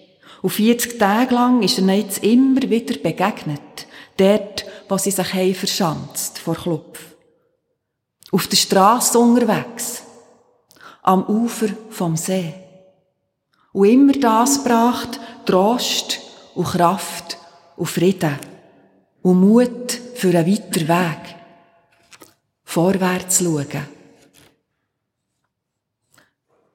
Und 0.46 0.52
40 0.52 0.96
Tage 0.96 1.35
lang 1.35 1.61
ist 1.64 1.76
er 1.76 1.92
jetzt 1.92 2.22
immer 2.22 2.62
wieder 2.62 2.96
begegnet. 2.98 3.88
Dort, 4.16 4.64
wo 4.88 4.96
sie 4.96 5.11
sich 5.11 5.35
haben 5.35 5.54
verschanzt, 5.56 6.38
vor 6.38 6.54
Klopf. 6.54 7.00
Auf 8.30 8.46
der 8.46 8.56
Straße 8.56 9.18
unterwegs. 9.18 10.04
Am 11.02 11.24
Ufer 11.24 11.70
vom 11.90 12.16
See. 12.16 12.54
Und 13.72 13.88
immer 13.88 14.12
das 14.12 14.62
bracht 14.62 15.18
Trost 15.46 16.20
und 16.54 16.68
Kraft 16.68 17.38
und 17.76 17.87
Frieden. 17.87 18.38
Und 19.22 19.40
Mut 19.40 19.98
für 20.14 20.28
einen 20.28 20.46
weiteren 20.46 20.87
Weg. 20.87 21.35
Vorwärts 22.62 23.40
schauen. 23.40 23.88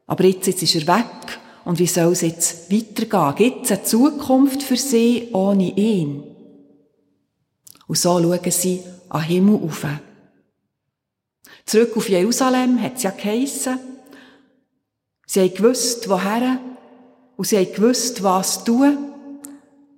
Aber 0.07 0.23
jetzt, 0.25 0.47
jetzt 0.47 0.61
ist 0.61 0.75
er 0.75 0.97
weg 0.97 1.40
und 1.63 1.79
wie 1.79 1.87
soll 1.87 2.13
es 2.13 2.21
jetzt 2.21 2.71
weitergehen? 2.71 3.35
Gibt 3.35 3.65
es 3.65 3.71
eine 3.71 3.83
Zukunft 3.83 4.63
für 4.63 4.77
sie 4.77 5.29
ohne 5.33 5.71
ihn? 5.77 6.23
Und 7.87 7.97
so 7.97 8.19
schauen 8.21 8.51
sie 8.51 8.83
an 9.09 9.23
Himmel 9.23 9.61
auf. 9.63 9.85
Zurück 11.65 11.95
auf 11.97 12.09
Jerusalem 12.09 12.81
hat 12.81 12.97
es 12.97 13.03
ja 13.03 13.11
geheissen. 13.11 13.79
Sie 15.25 15.41
haben 15.41 15.53
gewusst, 15.53 16.09
woher, 16.09 16.59
und 17.37 17.45
sie 17.45 17.57
haben 17.57 17.73
gewusst, 17.73 18.23
was 18.23 18.63
tun. 18.63 19.11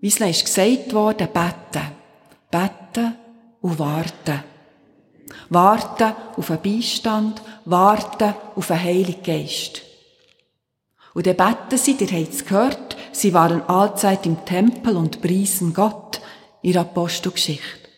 Wie 0.01 0.07
es 0.07 0.19
ist 0.19 0.45
gesagt 0.45 0.93
worden, 0.93 1.27
beten. 1.33 1.91
Beten 2.51 3.15
und 3.61 3.79
warten. 3.79 4.43
Warten 5.49 6.13
auf 6.35 6.51
einen 6.51 6.61
Beistand, 6.61 7.41
warten 7.65 8.33
auf 8.55 8.69
einen 8.69 8.83
Heiligen 8.83 9.23
Geist. 9.23 9.81
Und 11.13 11.27
dann 11.27 11.37
beten 11.37 11.77
sie, 11.77 11.91
ihr 11.91 12.07
habt 12.07 12.33
es 12.33 12.45
gehört, 12.45 12.97
sie 13.11 13.33
waren 13.33 13.61
allzeit 13.63 14.25
im 14.25 14.43
Tempel 14.45 14.97
und 14.97 15.21
priesen 15.21 15.73
Gott, 15.73 16.21
in 16.61 16.77
Apostelgeschichte. 16.77 17.89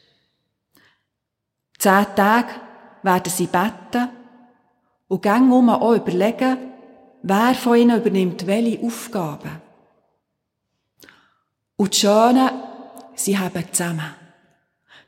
Zehn 1.77 2.05
Tage 2.15 2.49
werden 3.03 3.31
sie 3.31 3.47
beten 3.47 4.09
und 5.07 5.21
gehen 5.21 5.51
um 5.51 5.69
auch 5.69 5.93
überlegen, 5.93 6.57
wer 7.21 7.53
von 7.53 7.77
ihnen 7.77 7.99
übernimmt 7.99 8.47
welche 8.47 8.83
Aufgaben. 8.85 9.61
Und 11.77 11.93
die 11.93 11.99
Schönen, 11.99 12.49
sie 13.15 13.37
haben 13.37 13.63
zusammen. 13.71 14.13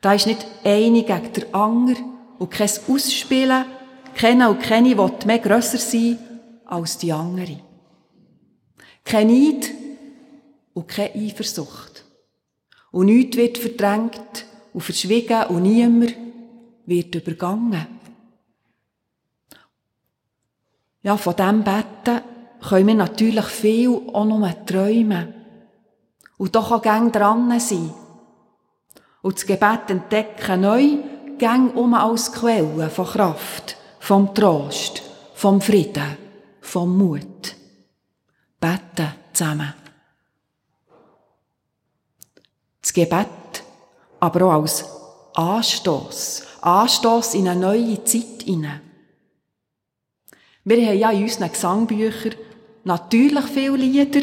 Da 0.01 0.13
ist 0.13 0.27
nicht 0.27 0.45
eine 0.63 1.03
gegen 1.03 1.33
der 1.33 1.55
andere 1.55 2.03
und 2.37 2.51
kein 2.51 2.69
Ausspielen, 2.87 3.65
keiner 4.15 4.49
und 4.49 4.61
keine 4.61 4.97
will 4.97 5.11
mehr 5.25 5.39
grösser 5.39 5.77
sein 5.77 6.19
als 6.65 6.97
die 6.97 7.11
andere. 7.11 7.66
Kein 9.07 9.27
Neid 9.27 9.71
und 10.73 10.89
keine 10.89 11.15
Eifersucht. 11.15 12.03
Und 12.91 13.05
nichts 13.05 13.37
wird 13.37 13.57
verdrängt 13.57 14.45
und 14.73 14.81
verschwiegen 14.81 15.43
und 15.45 15.63
niemand 15.63 16.13
wird 16.85 17.15
übergangen. 17.15 17.87
Ja, 21.03 21.15
von 21.15 21.37
diesem 21.37 21.63
Betten 21.63 22.21
können 22.67 22.87
wir 22.87 22.95
natürlich 22.95 23.45
viel 23.45 24.01
auch 24.11 24.25
nur 24.25 24.65
träumen. 24.65 25.33
Und 26.37 26.53
doch 26.53 26.73
auch 26.73 26.81
gern 26.81 27.09
dran 27.09 27.57
sein. 27.61 27.93
Und 29.21 29.35
das 29.37 29.45
Gebet 29.45 29.89
entdecken 29.89 30.61
neu, 30.61 30.97
gern 31.37 31.69
um 31.69 31.93
als 31.93 32.33
Quelle 32.33 32.89
von 32.89 33.05
Kraft, 33.05 33.77
vom 33.99 34.35
Trost, 34.35 35.01
vom 35.33 35.61
Frieden, 35.61 36.17
vom 36.59 36.97
Mut 36.97 37.56
zusammen. 39.37 39.73
Das 42.81 42.93
Gebet 42.93 43.27
aber 44.19 44.45
auch 44.47 44.61
als 44.61 44.85
Anstoß, 45.35 46.43
Anstoß 46.61 47.35
in 47.35 47.47
eine 47.47 47.59
neue 47.59 48.03
Zeit 48.03 48.43
hinein. 48.43 48.81
Wir 50.63 50.87
haben 50.87 50.97
ja 50.97 51.11
in 51.11 51.23
unseren 51.23 51.51
Gesangbüchern 51.51 52.35
natürlich 52.83 53.45
viele 53.45 53.77
Lieder, 53.77 54.21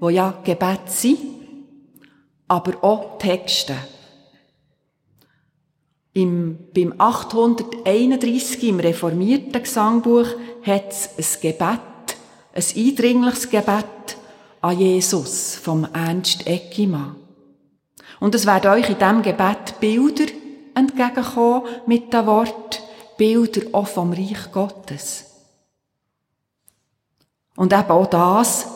wo 0.00 0.08
ja 0.08 0.34
Gebet 0.42 0.90
sind, 0.90 1.18
aber 2.48 2.82
auch 2.82 3.18
Texte. 3.18 3.76
Im, 6.14 6.58
beim 6.74 6.94
831 6.98 8.64
im 8.64 8.80
reformierten 8.80 9.62
Gesangbuch 9.62 10.26
hat 10.62 10.90
es 10.90 11.36
ein 11.36 11.40
Gebet 11.40 11.80
ein 12.54 12.62
eindringliches 12.76 13.48
Gebet 13.48 14.16
an 14.62 14.78
Jesus 14.78 15.56
vom 15.56 15.86
Ernst 15.92 16.46
Eckimann. 16.46 17.16
Und 18.20 18.34
es 18.34 18.46
werden 18.46 18.70
euch 18.70 18.88
in 18.88 18.98
diesem 18.98 19.22
Gebet 19.22 19.80
Bilder 19.80 20.32
entgegenkommen 20.74 21.64
mit 21.86 22.12
dem 22.12 22.26
Wort 22.26 22.80
Bilder 23.18 23.62
auch 23.72 23.88
vom 23.88 24.12
Reich 24.12 24.50
Gottes. 24.52 25.24
Und 27.56 27.72
eben 27.72 27.90
auch 27.90 28.06
das, 28.06 28.66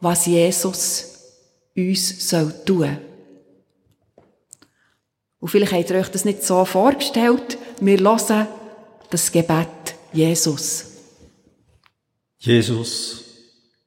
was 0.00 0.26
Jesus 0.26 1.18
uns 1.76 2.28
soll 2.28 2.52
tun. 2.64 2.98
Und 5.38 5.48
vielleicht 5.48 5.72
habt 5.72 5.90
ihr 5.90 5.96
euch 5.96 6.08
das 6.08 6.24
nicht 6.24 6.42
so 6.42 6.64
vorgestellt. 6.64 7.58
Wir 7.80 7.98
hören 7.98 8.48
das 9.10 9.30
Gebet 9.30 9.94
Jesus. 10.12 10.86
Jesus, 12.38 13.23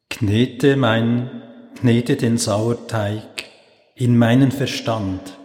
knete 0.09 0.75
mein, 0.75 1.43
knete 1.79 2.15
den 2.15 2.37
Sauerteig 2.37 3.45
in 3.95 4.17
meinen 4.17 4.51
Verstand. 4.51 5.37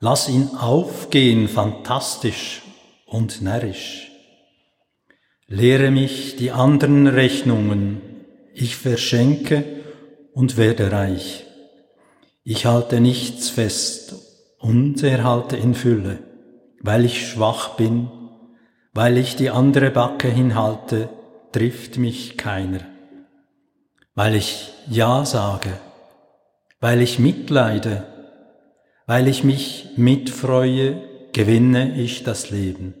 Lass 0.00 0.28
ihn 0.28 0.50
aufgehen 0.58 1.48
fantastisch 1.48 2.62
und 3.06 3.42
närrisch. 3.42 4.10
Lehre 5.48 5.90
mich 5.90 6.36
die 6.36 6.50
anderen 6.50 7.06
Rechnungen, 7.06 8.00
ich 8.52 8.76
verschenke 8.76 9.64
und 10.32 10.56
werde 10.56 10.90
reich. 10.90 11.44
Ich 12.42 12.66
halte 12.66 13.00
nichts 13.00 13.50
fest 13.50 14.14
und 14.58 15.02
erhalte 15.02 15.56
in 15.56 15.74
Fülle, 15.74 16.18
weil 16.80 17.04
ich 17.04 17.28
schwach 17.28 17.76
bin, 17.76 18.10
weil 18.92 19.18
ich 19.18 19.36
die 19.36 19.50
andere 19.50 19.90
Backe 19.90 20.28
hinhalte, 20.28 21.08
trifft 21.52 21.98
mich 21.98 22.36
keiner. 22.36 22.95
Weil 24.16 24.34
ich 24.34 24.72
Ja 24.88 25.26
sage, 25.26 25.78
weil 26.80 27.02
ich 27.02 27.18
mitleide, 27.18 28.06
weil 29.06 29.28
ich 29.28 29.44
mich 29.44 29.90
mitfreue, 29.96 31.02
gewinne 31.34 32.00
ich 32.00 32.24
das 32.24 32.48
Leben. 32.48 32.94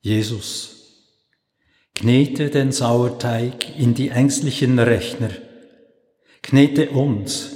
Jesus, 0.00 1.04
knete 1.94 2.48
den 2.48 2.72
Sauerteig 2.72 3.78
in 3.78 3.92
die 3.92 4.08
ängstlichen 4.08 4.78
Rechner, 4.78 5.30
knete 6.42 6.88
uns 6.88 7.52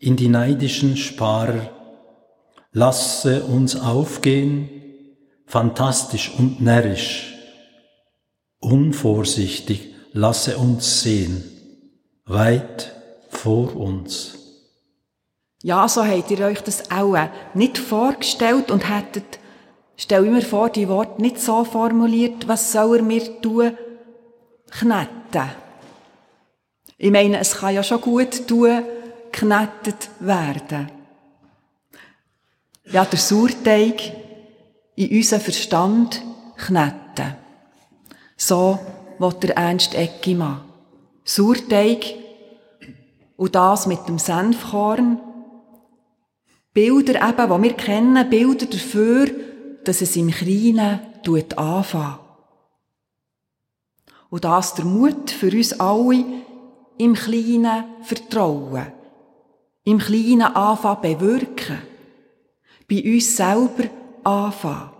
in 0.00 0.16
die 0.16 0.28
neidischen 0.28 0.96
Sparer, 0.96 1.70
lasse 2.72 3.44
uns 3.44 3.76
aufgehen, 3.76 4.68
fantastisch 5.46 6.32
und 6.36 6.60
närrisch, 6.60 7.36
unvorsichtig 8.58 9.95
lasse 10.16 10.56
uns 10.56 11.02
sehen, 11.02 11.44
weit 12.24 12.92
vor 13.28 13.76
uns. 13.76 14.38
Ja, 15.62 15.88
so 15.88 16.04
habt 16.04 16.30
ihr 16.30 16.40
euch 16.40 16.62
das 16.62 16.90
auch 16.90 17.16
nicht 17.54 17.76
vorgestellt 17.76 18.70
und 18.70 18.88
hättet, 18.88 19.38
stell 19.96 20.24
ich 20.24 20.30
mir 20.30 20.42
vor, 20.42 20.70
die 20.70 20.88
Worte 20.88 21.20
nicht 21.20 21.38
so 21.38 21.64
formuliert, 21.64 22.48
was 22.48 22.72
soll 22.72 22.98
er 22.98 23.02
mir 23.02 23.40
tun? 23.42 23.76
Knetten. 24.70 25.50
Ich 26.98 27.10
meine, 27.10 27.38
es 27.38 27.56
kann 27.56 27.74
ja 27.74 27.82
schon 27.82 28.00
gut 28.00 28.48
tun, 28.48 28.84
geknettet 29.30 30.08
werden. 30.20 30.90
Ja, 32.84 33.04
der 33.04 33.18
Sauerteig 33.18 34.00
in 34.94 35.16
unseren 35.16 35.40
Verstand 35.40 36.22
kneten. 36.56 37.34
So 38.36 38.78
wird 39.18 39.42
der 39.42 39.56
Ernst 39.56 39.94
Eckimann. 39.94 40.62
Sauerteig 41.24 42.04
und 43.36 43.54
das 43.54 43.86
mit 43.86 44.06
dem 44.08 44.18
Senfkorn. 44.18 45.20
Bilder 46.72 47.28
eben, 47.28 47.62
die 47.62 47.62
wir 47.62 47.72
kennen, 47.74 48.30
Bilder 48.30 48.66
dafür, 48.66 49.30
dass 49.84 50.02
es 50.02 50.16
im 50.16 50.30
Kleinen 50.30 51.00
anfängt. 51.56 52.18
Und 54.28 54.44
das 54.44 54.74
der 54.74 54.84
Mut 54.84 55.30
für 55.30 55.50
uns 55.50 55.78
alle, 55.80 56.24
im 56.98 57.14
Kleinen 57.14 57.84
vertrauen, 58.02 58.92
im 59.84 59.98
Kleinen 59.98 60.42
anfangen 60.42 61.00
bewirken, 61.02 61.78
bei 62.88 63.02
uns 63.04 63.36
selber 63.36 63.84
anfangen, 64.24 64.90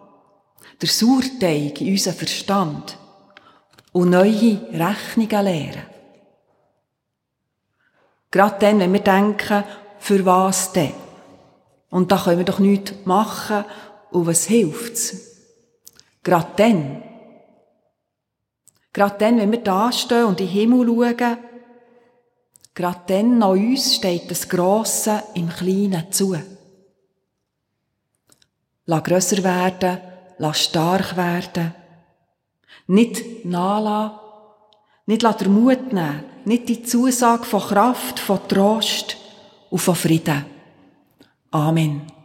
der 0.80 0.88
Sauerteig 0.88 1.80
in 1.80 1.92
unseren 1.92 2.14
Verstand 2.14 2.98
und 3.96 4.10
neue 4.10 4.60
Rechnungen 4.74 5.44
lehren. 5.46 5.82
Gerade 8.30 8.56
dann, 8.58 8.78
wenn 8.78 8.92
wir 8.92 9.00
denken, 9.00 9.64
für 9.98 10.26
was 10.26 10.70
denn? 10.74 10.92
Und 11.88 12.12
da 12.12 12.18
können 12.18 12.36
wir 12.36 12.44
doch 12.44 12.58
nichts 12.58 12.92
machen 13.06 13.64
und 14.10 14.26
was 14.26 14.44
hilft's? 14.44 15.16
Gerade 16.22 16.50
dann. 16.58 17.02
Gerade 18.92 19.16
dann, 19.16 19.38
wenn 19.38 19.52
wir 19.52 19.62
da 19.62 19.90
stehen 19.90 20.24
und 20.24 20.40
in 20.42 20.46
den 20.46 20.52
Himmel 20.52 20.86
schauen, 20.88 21.38
gerade 22.74 23.00
dann 23.06 23.42
an 23.42 23.50
uns 23.52 23.94
steht 23.94 24.30
das 24.30 24.46
Grosse 24.46 25.22
im 25.32 25.48
Kleinen 25.48 26.12
zu. 26.12 26.36
Lass 28.84 29.04
grösser 29.04 29.42
werden, 29.42 30.00
lass 30.36 30.64
stark 30.64 31.16
werden. 31.16 31.85
Nicht 32.86 33.44
nachlassen, 33.44 34.18
nicht 35.06 35.22
den 35.22 35.52
Mut 35.52 35.92
nehmen, 35.92 36.24
nicht 36.44 36.68
die 36.68 36.82
Zusage 36.82 37.44
von 37.44 37.60
Kraft, 37.60 38.18
von 38.18 38.46
Trost 38.48 39.16
und 39.70 39.78
von 39.78 39.94
Frieden. 39.94 40.44
Amen. 41.50 42.15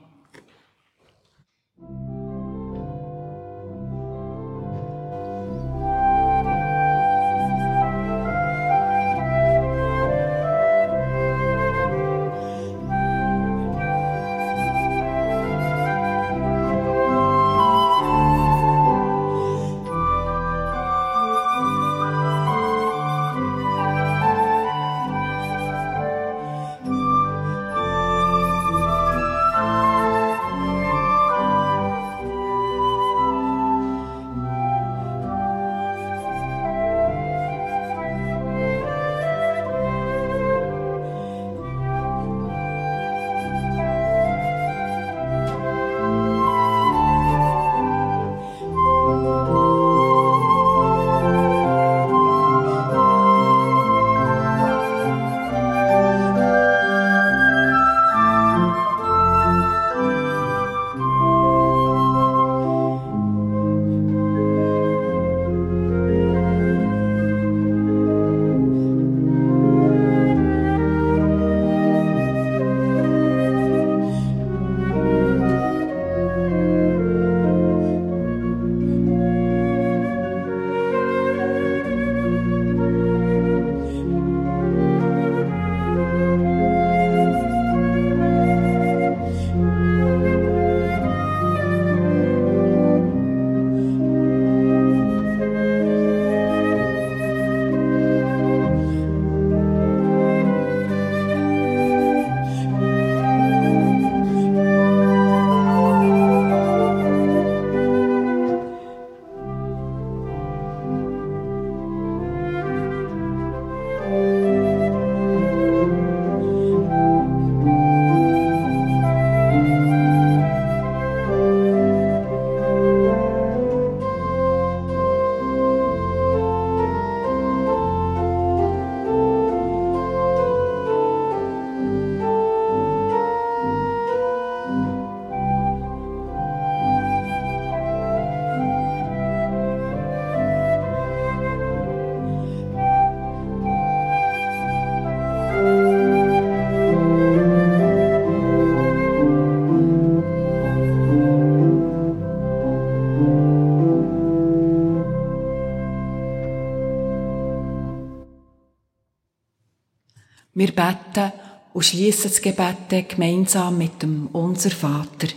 Wir 160.62 160.76
beten 160.76 161.32
und 161.74 161.84
schließen 161.84 162.30
das 162.30 162.40
Gebet 162.40 163.10
gemeinsam 163.10 163.80
mit 163.80 164.04
dem 164.04 164.28
Unser 164.28 164.70
Vater. 164.70 165.30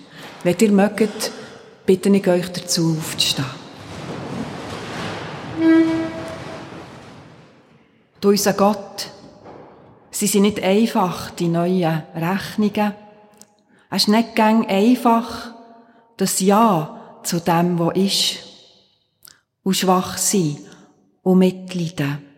Wenn 0.42 0.58
ihr 0.60 0.70
mögt, 0.70 1.32
bitte 1.86 2.10
ich 2.10 2.28
euch 2.28 2.52
dazu 2.52 2.94
aufzustehen. 2.98 3.46
Du 8.20 8.28
unser 8.28 8.52
Gott, 8.52 9.08
sie 10.10 10.26
sind 10.26 10.42
nicht 10.42 10.62
einfach, 10.62 11.30
die 11.30 11.48
neuen 11.48 12.02
Rechnungen. 12.14 12.92
Es 13.90 14.02
ist 14.02 14.08
nicht 14.08 14.36
gang 14.36 14.68
einfach, 14.68 15.54
das 16.18 16.38
Ja 16.40 17.20
zu 17.22 17.40
dem, 17.40 17.78
was 17.78 17.96
ist. 17.96 18.38
Und 19.62 19.74
schwach 19.74 20.18
sein 20.18 20.58
und 21.22 21.38
mitleiden 21.38 22.33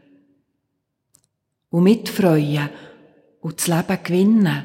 und 1.70 1.84
mitfreuen 1.84 2.70
und 3.40 3.58
das 3.58 3.66
Leben 3.66 4.02
gewinnen. 4.02 4.64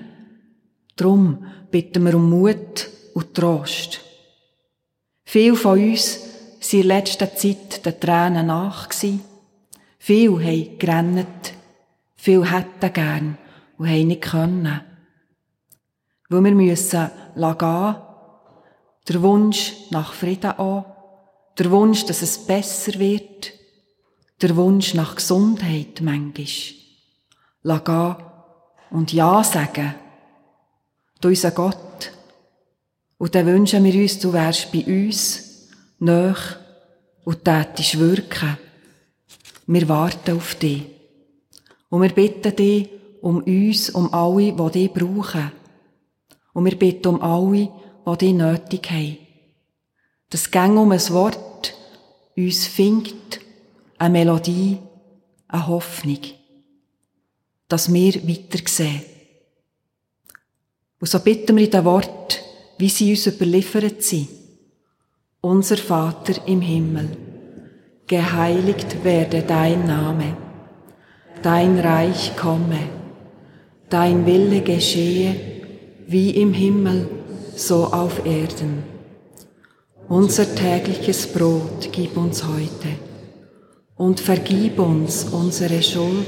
Drum 0.95 1.45
bitten 1.69 2.03
wir 2.03 2.15
um 2.15 2.29
Mut 2.29 2.89
und 3.13 3.33
Trost. 3.33 4.01
Viele 5.23 5.55
von 5.55 5.79
uns 5.79 6.19
sind 6.59 6.81
in 6.81 6.87
letzter 6.87 7.35
Zeit 7.35 7.85
den 7.85 7.99
Tränen 7.99 8.47
nach 8.47 8.89
Viele 9.97 10.43
haben 10.43 10.77
gerannt. 10.77 11.53
Viele 12.15 12.51
hätten 12.51 12.93
gern 12.93 13.37
und 13.77 13.87
haben 13.87 14.07
nicht 14.07 14.21
können. 14.21 14.81
weil 16.31 16.43
wir 16.43 16.51
müssen 16.51 17.09
gehen, 17.35 17.95
der 19.09 19.21
Wunsch 19.21 19.73
nach 19.89 20.13
Frieden 20.13 20.51
an, 20.51 20.85
der 21.59 21.71
Wunsch, 21.71 22.05
dass 22.05 22.21
es 22.21 22.45
besser 22.45 22.97
wird, 22.99 23.51
der 24.41 24.55
Wunsch 24.55 24.93
nach 24.93 25.15
Gesundheit 25.15 25.99
manchmal. 26.01 26.80
Gehen 27.63 28.15
und 28.89 29.13
Ja 29.13 29.43
sagen. 29.43 29.95
Du 31.19 31.27
unser 31.27 31.51
Gott. 31.51 32.11
Und 33.17 33.35
dann 33.35 33.45
wünschen 33.45 33.83
wir 33.83 33.93
uns, 33.93 34.19
du 34.19 34.33
wärst 34.33 34.71
bei 34.71 34.83
uns, 34.85 35.69
nöch 35.99 36.57
und 37.23 37.45
tätest 37.45 37.99
wirken. 37.99 38.57
Wir 39.67 39.87
warten 39.87 40.37
auf 40.37 40.55
dich. 40.55 40.85
Und 41.89 42.01
wir 42.01 42.09
bitten 42.09 42.55
dich 42.55 42.89
um 43.21 43.43
uns, 43.43 43.91
um 43.91 44.11
alle, 44.13 44.53
die 44.53 44.71
dich 44.71 44.93
brauchen. 44.93 45.51
Und 46.53 46.65
wir 46.65 46.77
bitten 46.77 47.07
um 47.07 47.21
alle, 47.21 47.69
die 48.07 48.17
dich 48.17 48.33
nötig 48.33 48.89
haben. 48.89 49.17
Das 50.29 50.49
Gang 50.49 50.77
um 50.77 50.91
ein 50.91 51.09
Wort 51.09 51.75
uns 52.35 52.65
findet, 52.65 53.39
eine 53.97 54.09
Melodie, 54.11 54.79
eine 55.47 55.67
Hoffnung, 55.67 56.19
dass 57.71 57.93
wir 57.93 58.15
weiter 58.27 58.59
sehen. 58.65 59.01
Und 60.99 61.07
so 61.07 61.19
bitten 61.19 61.55
wir 61.55 61.63
in 61.63 61.71
den 61.71 61.85
Wort, 61.85 62.41
wie 62.77 62.89
sie 62.89 63.11
uns 63.11 63.27
überliefert 63.27 64.03
sind. 64.03 64.27
Unser 65.39 65.77
Vater 65.77 66.45
im 66.47 66.59
Himmel, 66.59 67.09
geheiligt 68.07 69.03
werde 69.05 69.43
dein 69.43 69.85
Name, 69.87 70.35
dein 71.41 71.79
Reich 71.79 72.35
komme, 72.35 72.89
dein 73.89 74.25
Wille 74.25 74.61
geschehe, 74.61 75.35
wie 76.07 76.31
im 76.31 76.53
Himmel, 76.53 77.07
so 77.55 77.85
auf 77.85 78.25
Erden. 78.25 78.83
Unser 80.09 80.53
tägliches 80.53 81.25
Brot 81.25 81.89
gib 81.93 82.17
uns 82.17 82.43
heute 82.43 82.89
und 83.95 84.19
vergib 84.19 84.77
uns 84.77 85.23
unsere 85.23 85.81
Schuld, 85.81 86.27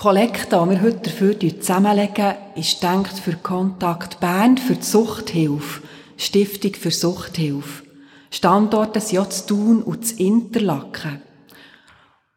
Kollekte, 0.00 0.56
die 0.56 0.70
wir 0.70 0.80
heute 0.80 1.10
dafür 1.10 1.38
zusammenlegen, 1.38 2.32
ist 2.54 2.82
denkt 2.82 3.18
für 3.18 3.36
Kontakt 3.36 4.18
Bern, 4.18 4.56
für 4.56 4.76
die 4.76 4.82
Suchthilfe, 4.82 5.82
Stiftung 6.16 6.72
für 6.72 6.90
Suchthilfe. 6.90 7.82
Standorte 8.30 8.98
sind 8.98 9.16
ja 9.16 9.28
zu 9.28 9.46
Thun 9.46 9.82
und 9.82 10.06
zu 10.06 10.16
Interlaken. 10.16 11.20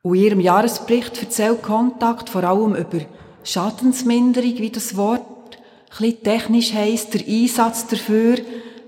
Und 0.01 0.15
in 0.15 0.23
ihrem 0.23 0.39
Jahresbericht 0.41 1.21
erzählt 1.21 1.63
Kontakt 1.63 2.29
vor 2.29 2.43
allem 2.43 2.75
über 2.75 2.99
Schadensminderung, 3.45 4.57
wie 4.57 4.69
das 4.69 4.97
Wort 4.97 5.57
ein 6.01 6.21
technisch 6.21 6.73
heisst, 6.73 7.13
der 7.13 7.25
Einsatz 7.25 7.87
dafür, 7.87 8.39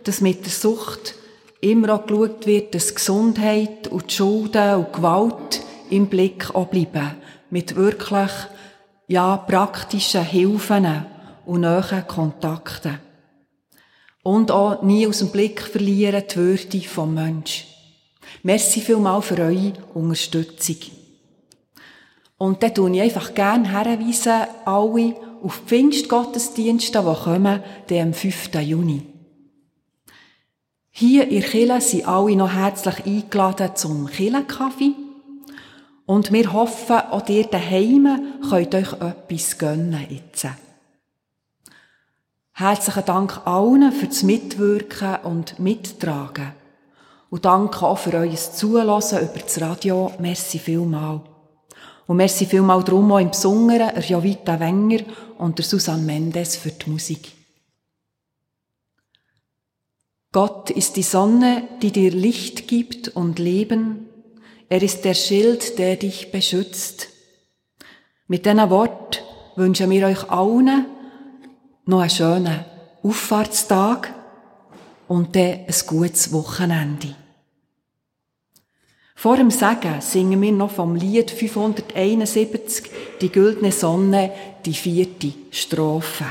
dass 0.04 0.20
mit 0.20 0.44
der 0.44 0.52
Sucht 0.52 1.16
immer 1.62 1.96
auch 1.96 2.06
geschaut 2.06 2.46
wird, 2.46 2.76
dass 2.76 2.94
Gesundheit 2.94 3.88
und 3.88 4.12
die 4.12 4.16
Schulden 4.16 4.76
und 4.76 4.92
Gewalt 4.92 5.62
im 5.90 6.08
Blick 6.08 6.54
auch 6.54 6.68
bleiben. 6.68 7.12
Mit 7.50 7.78
wirklich 7.78 8.32
ja, 9.08 9.38
praktischen 9.38 10.24
Hilfen 10.24 11.06
und 11.45 11.62
nahen 11.62 12.08
Kontakten. 12.08 12.99
Und 14.24 14.49
auch 14.49 14.82
nie 14.82 15.06
aus 15.08 15.20
dem 15.20 15.30
Blick 15.30 15.62
verlieren 15.62 16.24
die 16.28 16.36
Würde 16.36 16.82
vom 16.82 17.14
Mensch. 17.14 17.68
Merci 18.43 18.82
vielmal 18.82 19.22
für 19.22 19.38
eure 19.38 19.74
Unterstützung. 19.93 20.78
Und 22.38 22.62
dann 22.64 22.74
tue 22.74 22.91
ich 22.95 23.01
einfach 23.01 23.34
gerne 23.34 23.72
herweisen, 23.72 24.47
alle 24.66 25.16
auf 25.43 25.62
die 25.62 25.68
Pfingstgottesdienste, 25.68 26.99
die 27.01 27.24
kommen, 27.24 27.64
den 27.89 28.08
am 28.08 28.14
5. 28.14 28.56
Juni. 28.56 29.03
Hier 30.89 31.28
in 31.28 31.43
Chile 31.43 31.82
sind 31.82 32.08
alle 32.08 32.36
noch 32.36 32.51
herzlich 32.51 33.06
eingeladen 33.06 33.76
zum 33.76 34.10
Chile-Kaffee. 34.10 35.05
Und 36.06 36.32
wir 36.32 36.53
hoffen, 36.53 36.97
auch 36.97 37.28
ihr 37.28 37.47
daheim 37.47 38.34
könnt 38.47 38.76
euch 38.76 38.93
etwas 38.93 39.58
gönnen 39.58 40.06
jetzt. 40.10 40.47
Herzlichen 42.53 43.06
Dank 43.06 43.45
allen 43.45 43.91
für 43.91 44.06
das 44.06 44.24
Mitwirken 44.24 45.18
und 45.24 45.60
Mittragen. 45.60 46.53
Und 47.30 47.43
danke 47.43 47.86
auch 47.86 47.97
für 47.97 48.14
euer 48.14 48.36
Zulassen 48.36 49.20
über 49.20 49.39
das 49.39 49.60
Radio. 49.60 50.14
Merci 50.20 50.60
vielmal. 50.60 51.22
Und 52.08 52.18
merci 52.18 52.45
vielmal 52.45 52.84
drum 52.84 53.12
auch 53.12 53.20
im 53.20 53.32
Besonderen 53.32 53.99
Jovita 54.01 54.60
Wenger 54.60 55.01
und 55.39 55.58
der 55.58 55.66
Susanne 55.66 56.03
Mendes 56.03 56.56
für 56.56 56.70
die 56.70 56.89
Musik. 56.89 57.32
Gott 60.32 60.70
ist 60.70 60.97
die 60.97 61.03
Sonne, 61.03 61.68
die 61.82 61.91
dir 61.91 62.12
Licht 62.12 62.68
gibt 62.68 63.10
und 63.10 63.39
Leben, 63.39 64.05
er 64.70 64.82
ist 64.82 65.05
der 65.05 65.13
Schild, 65.13 65.78
der 65.78 65.95
dich 65.95 66.32
beschützt. 66.32 67.09
Mit 68.28 68.45
diesen 68.45 68.70
Wort 68.70 69.24
wünschen 69.55 69.89
wir 69.89 70.07
euch 70.07 70.30
allen 70.30 70.86
noch 71.86 71.99
einen 71.99 72.09
schönen 72.09 72.66
Auffahrtstag 73.03 74.13
und 75.07 75.36
dann 75.36 75.66
ein 75.68 75.76
gutes 75.86 76.34
Wochenende. 76.34 77.16
Vor 79.16 79.38
dem 79.38 79.49
Segen 79.49 80.01
singen 80.01 80.41
wir 80.41 80.51
noch 80.51 80.72
vom 80.72 80.95
Lied 80.95 81.32
571, 81.32 82.91
die 83.22 83.32
güldene 83.32 83.72
Sonne, 83.72 84.32
die 84.66 84.74
vierte 84.74 85.34
Strophe. 85.51 86.26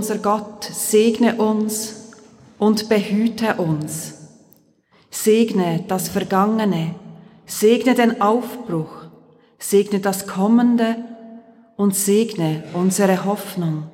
Unser 0.00 0.16
Gott, 0.16 0.64
segne 0.64 1.36
uns 1.36 2.12
und 2.56 2.88
behüte 2.88 3.56
uns. 3.56 4.14
Segne 5.10 5.84
das 5.88 6.08
Vergangene, 6.08 6.94
segne 7.44 7.94
den 7.94 8.22
Aufbruch, 8.22 8.94
segne 9.58 10.00
das 10.00 10.26
Kommende 10.26 10.96
und 11.76 11.94
segne 11.94 12.64
unsere 12.72 13.26
Hoffnung. 13.26 13.90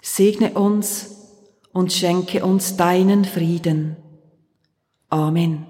Segne 0.00 0.52
uns 0.52 1.16
und 1.72 1.92
schenke 1.92 2.44
uns 2.44 2.76
deinen 2.76 3.24
Frieden. 3.24 3.96
Amen. 5.08 5.66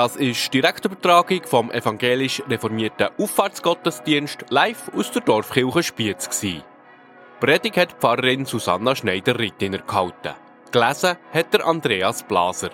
Das 0.00 0.16
ist 0.16 0.54
Direktübertragung 0.54 1.42
vom 1.44 1.70
evangelisch 1.70 2.42
reformierten 2.48 3.08
Auffahrtsgottesdienst 3.18 4.46
live 4.48 4.90
aus 4.96 5.10
der 5.10 5.20
Dorfkirche 5.20 5.82
Spiez 5.82 6.26
gsi. 6.26 6.62
Predigt 7.38 7.76
hat 7.76 7.92
Pfarrerin 8.00 8.46
Susanna 8.46 8.96
Schneider-Rittiner 8.96 9.80
gehalten. 9.80 10.32
Gelesen 10.72 11.18
hat 11.34 11.52
der 11.52 11.66
Andreas 11.66 12.22
Blaser. 12.22 12.70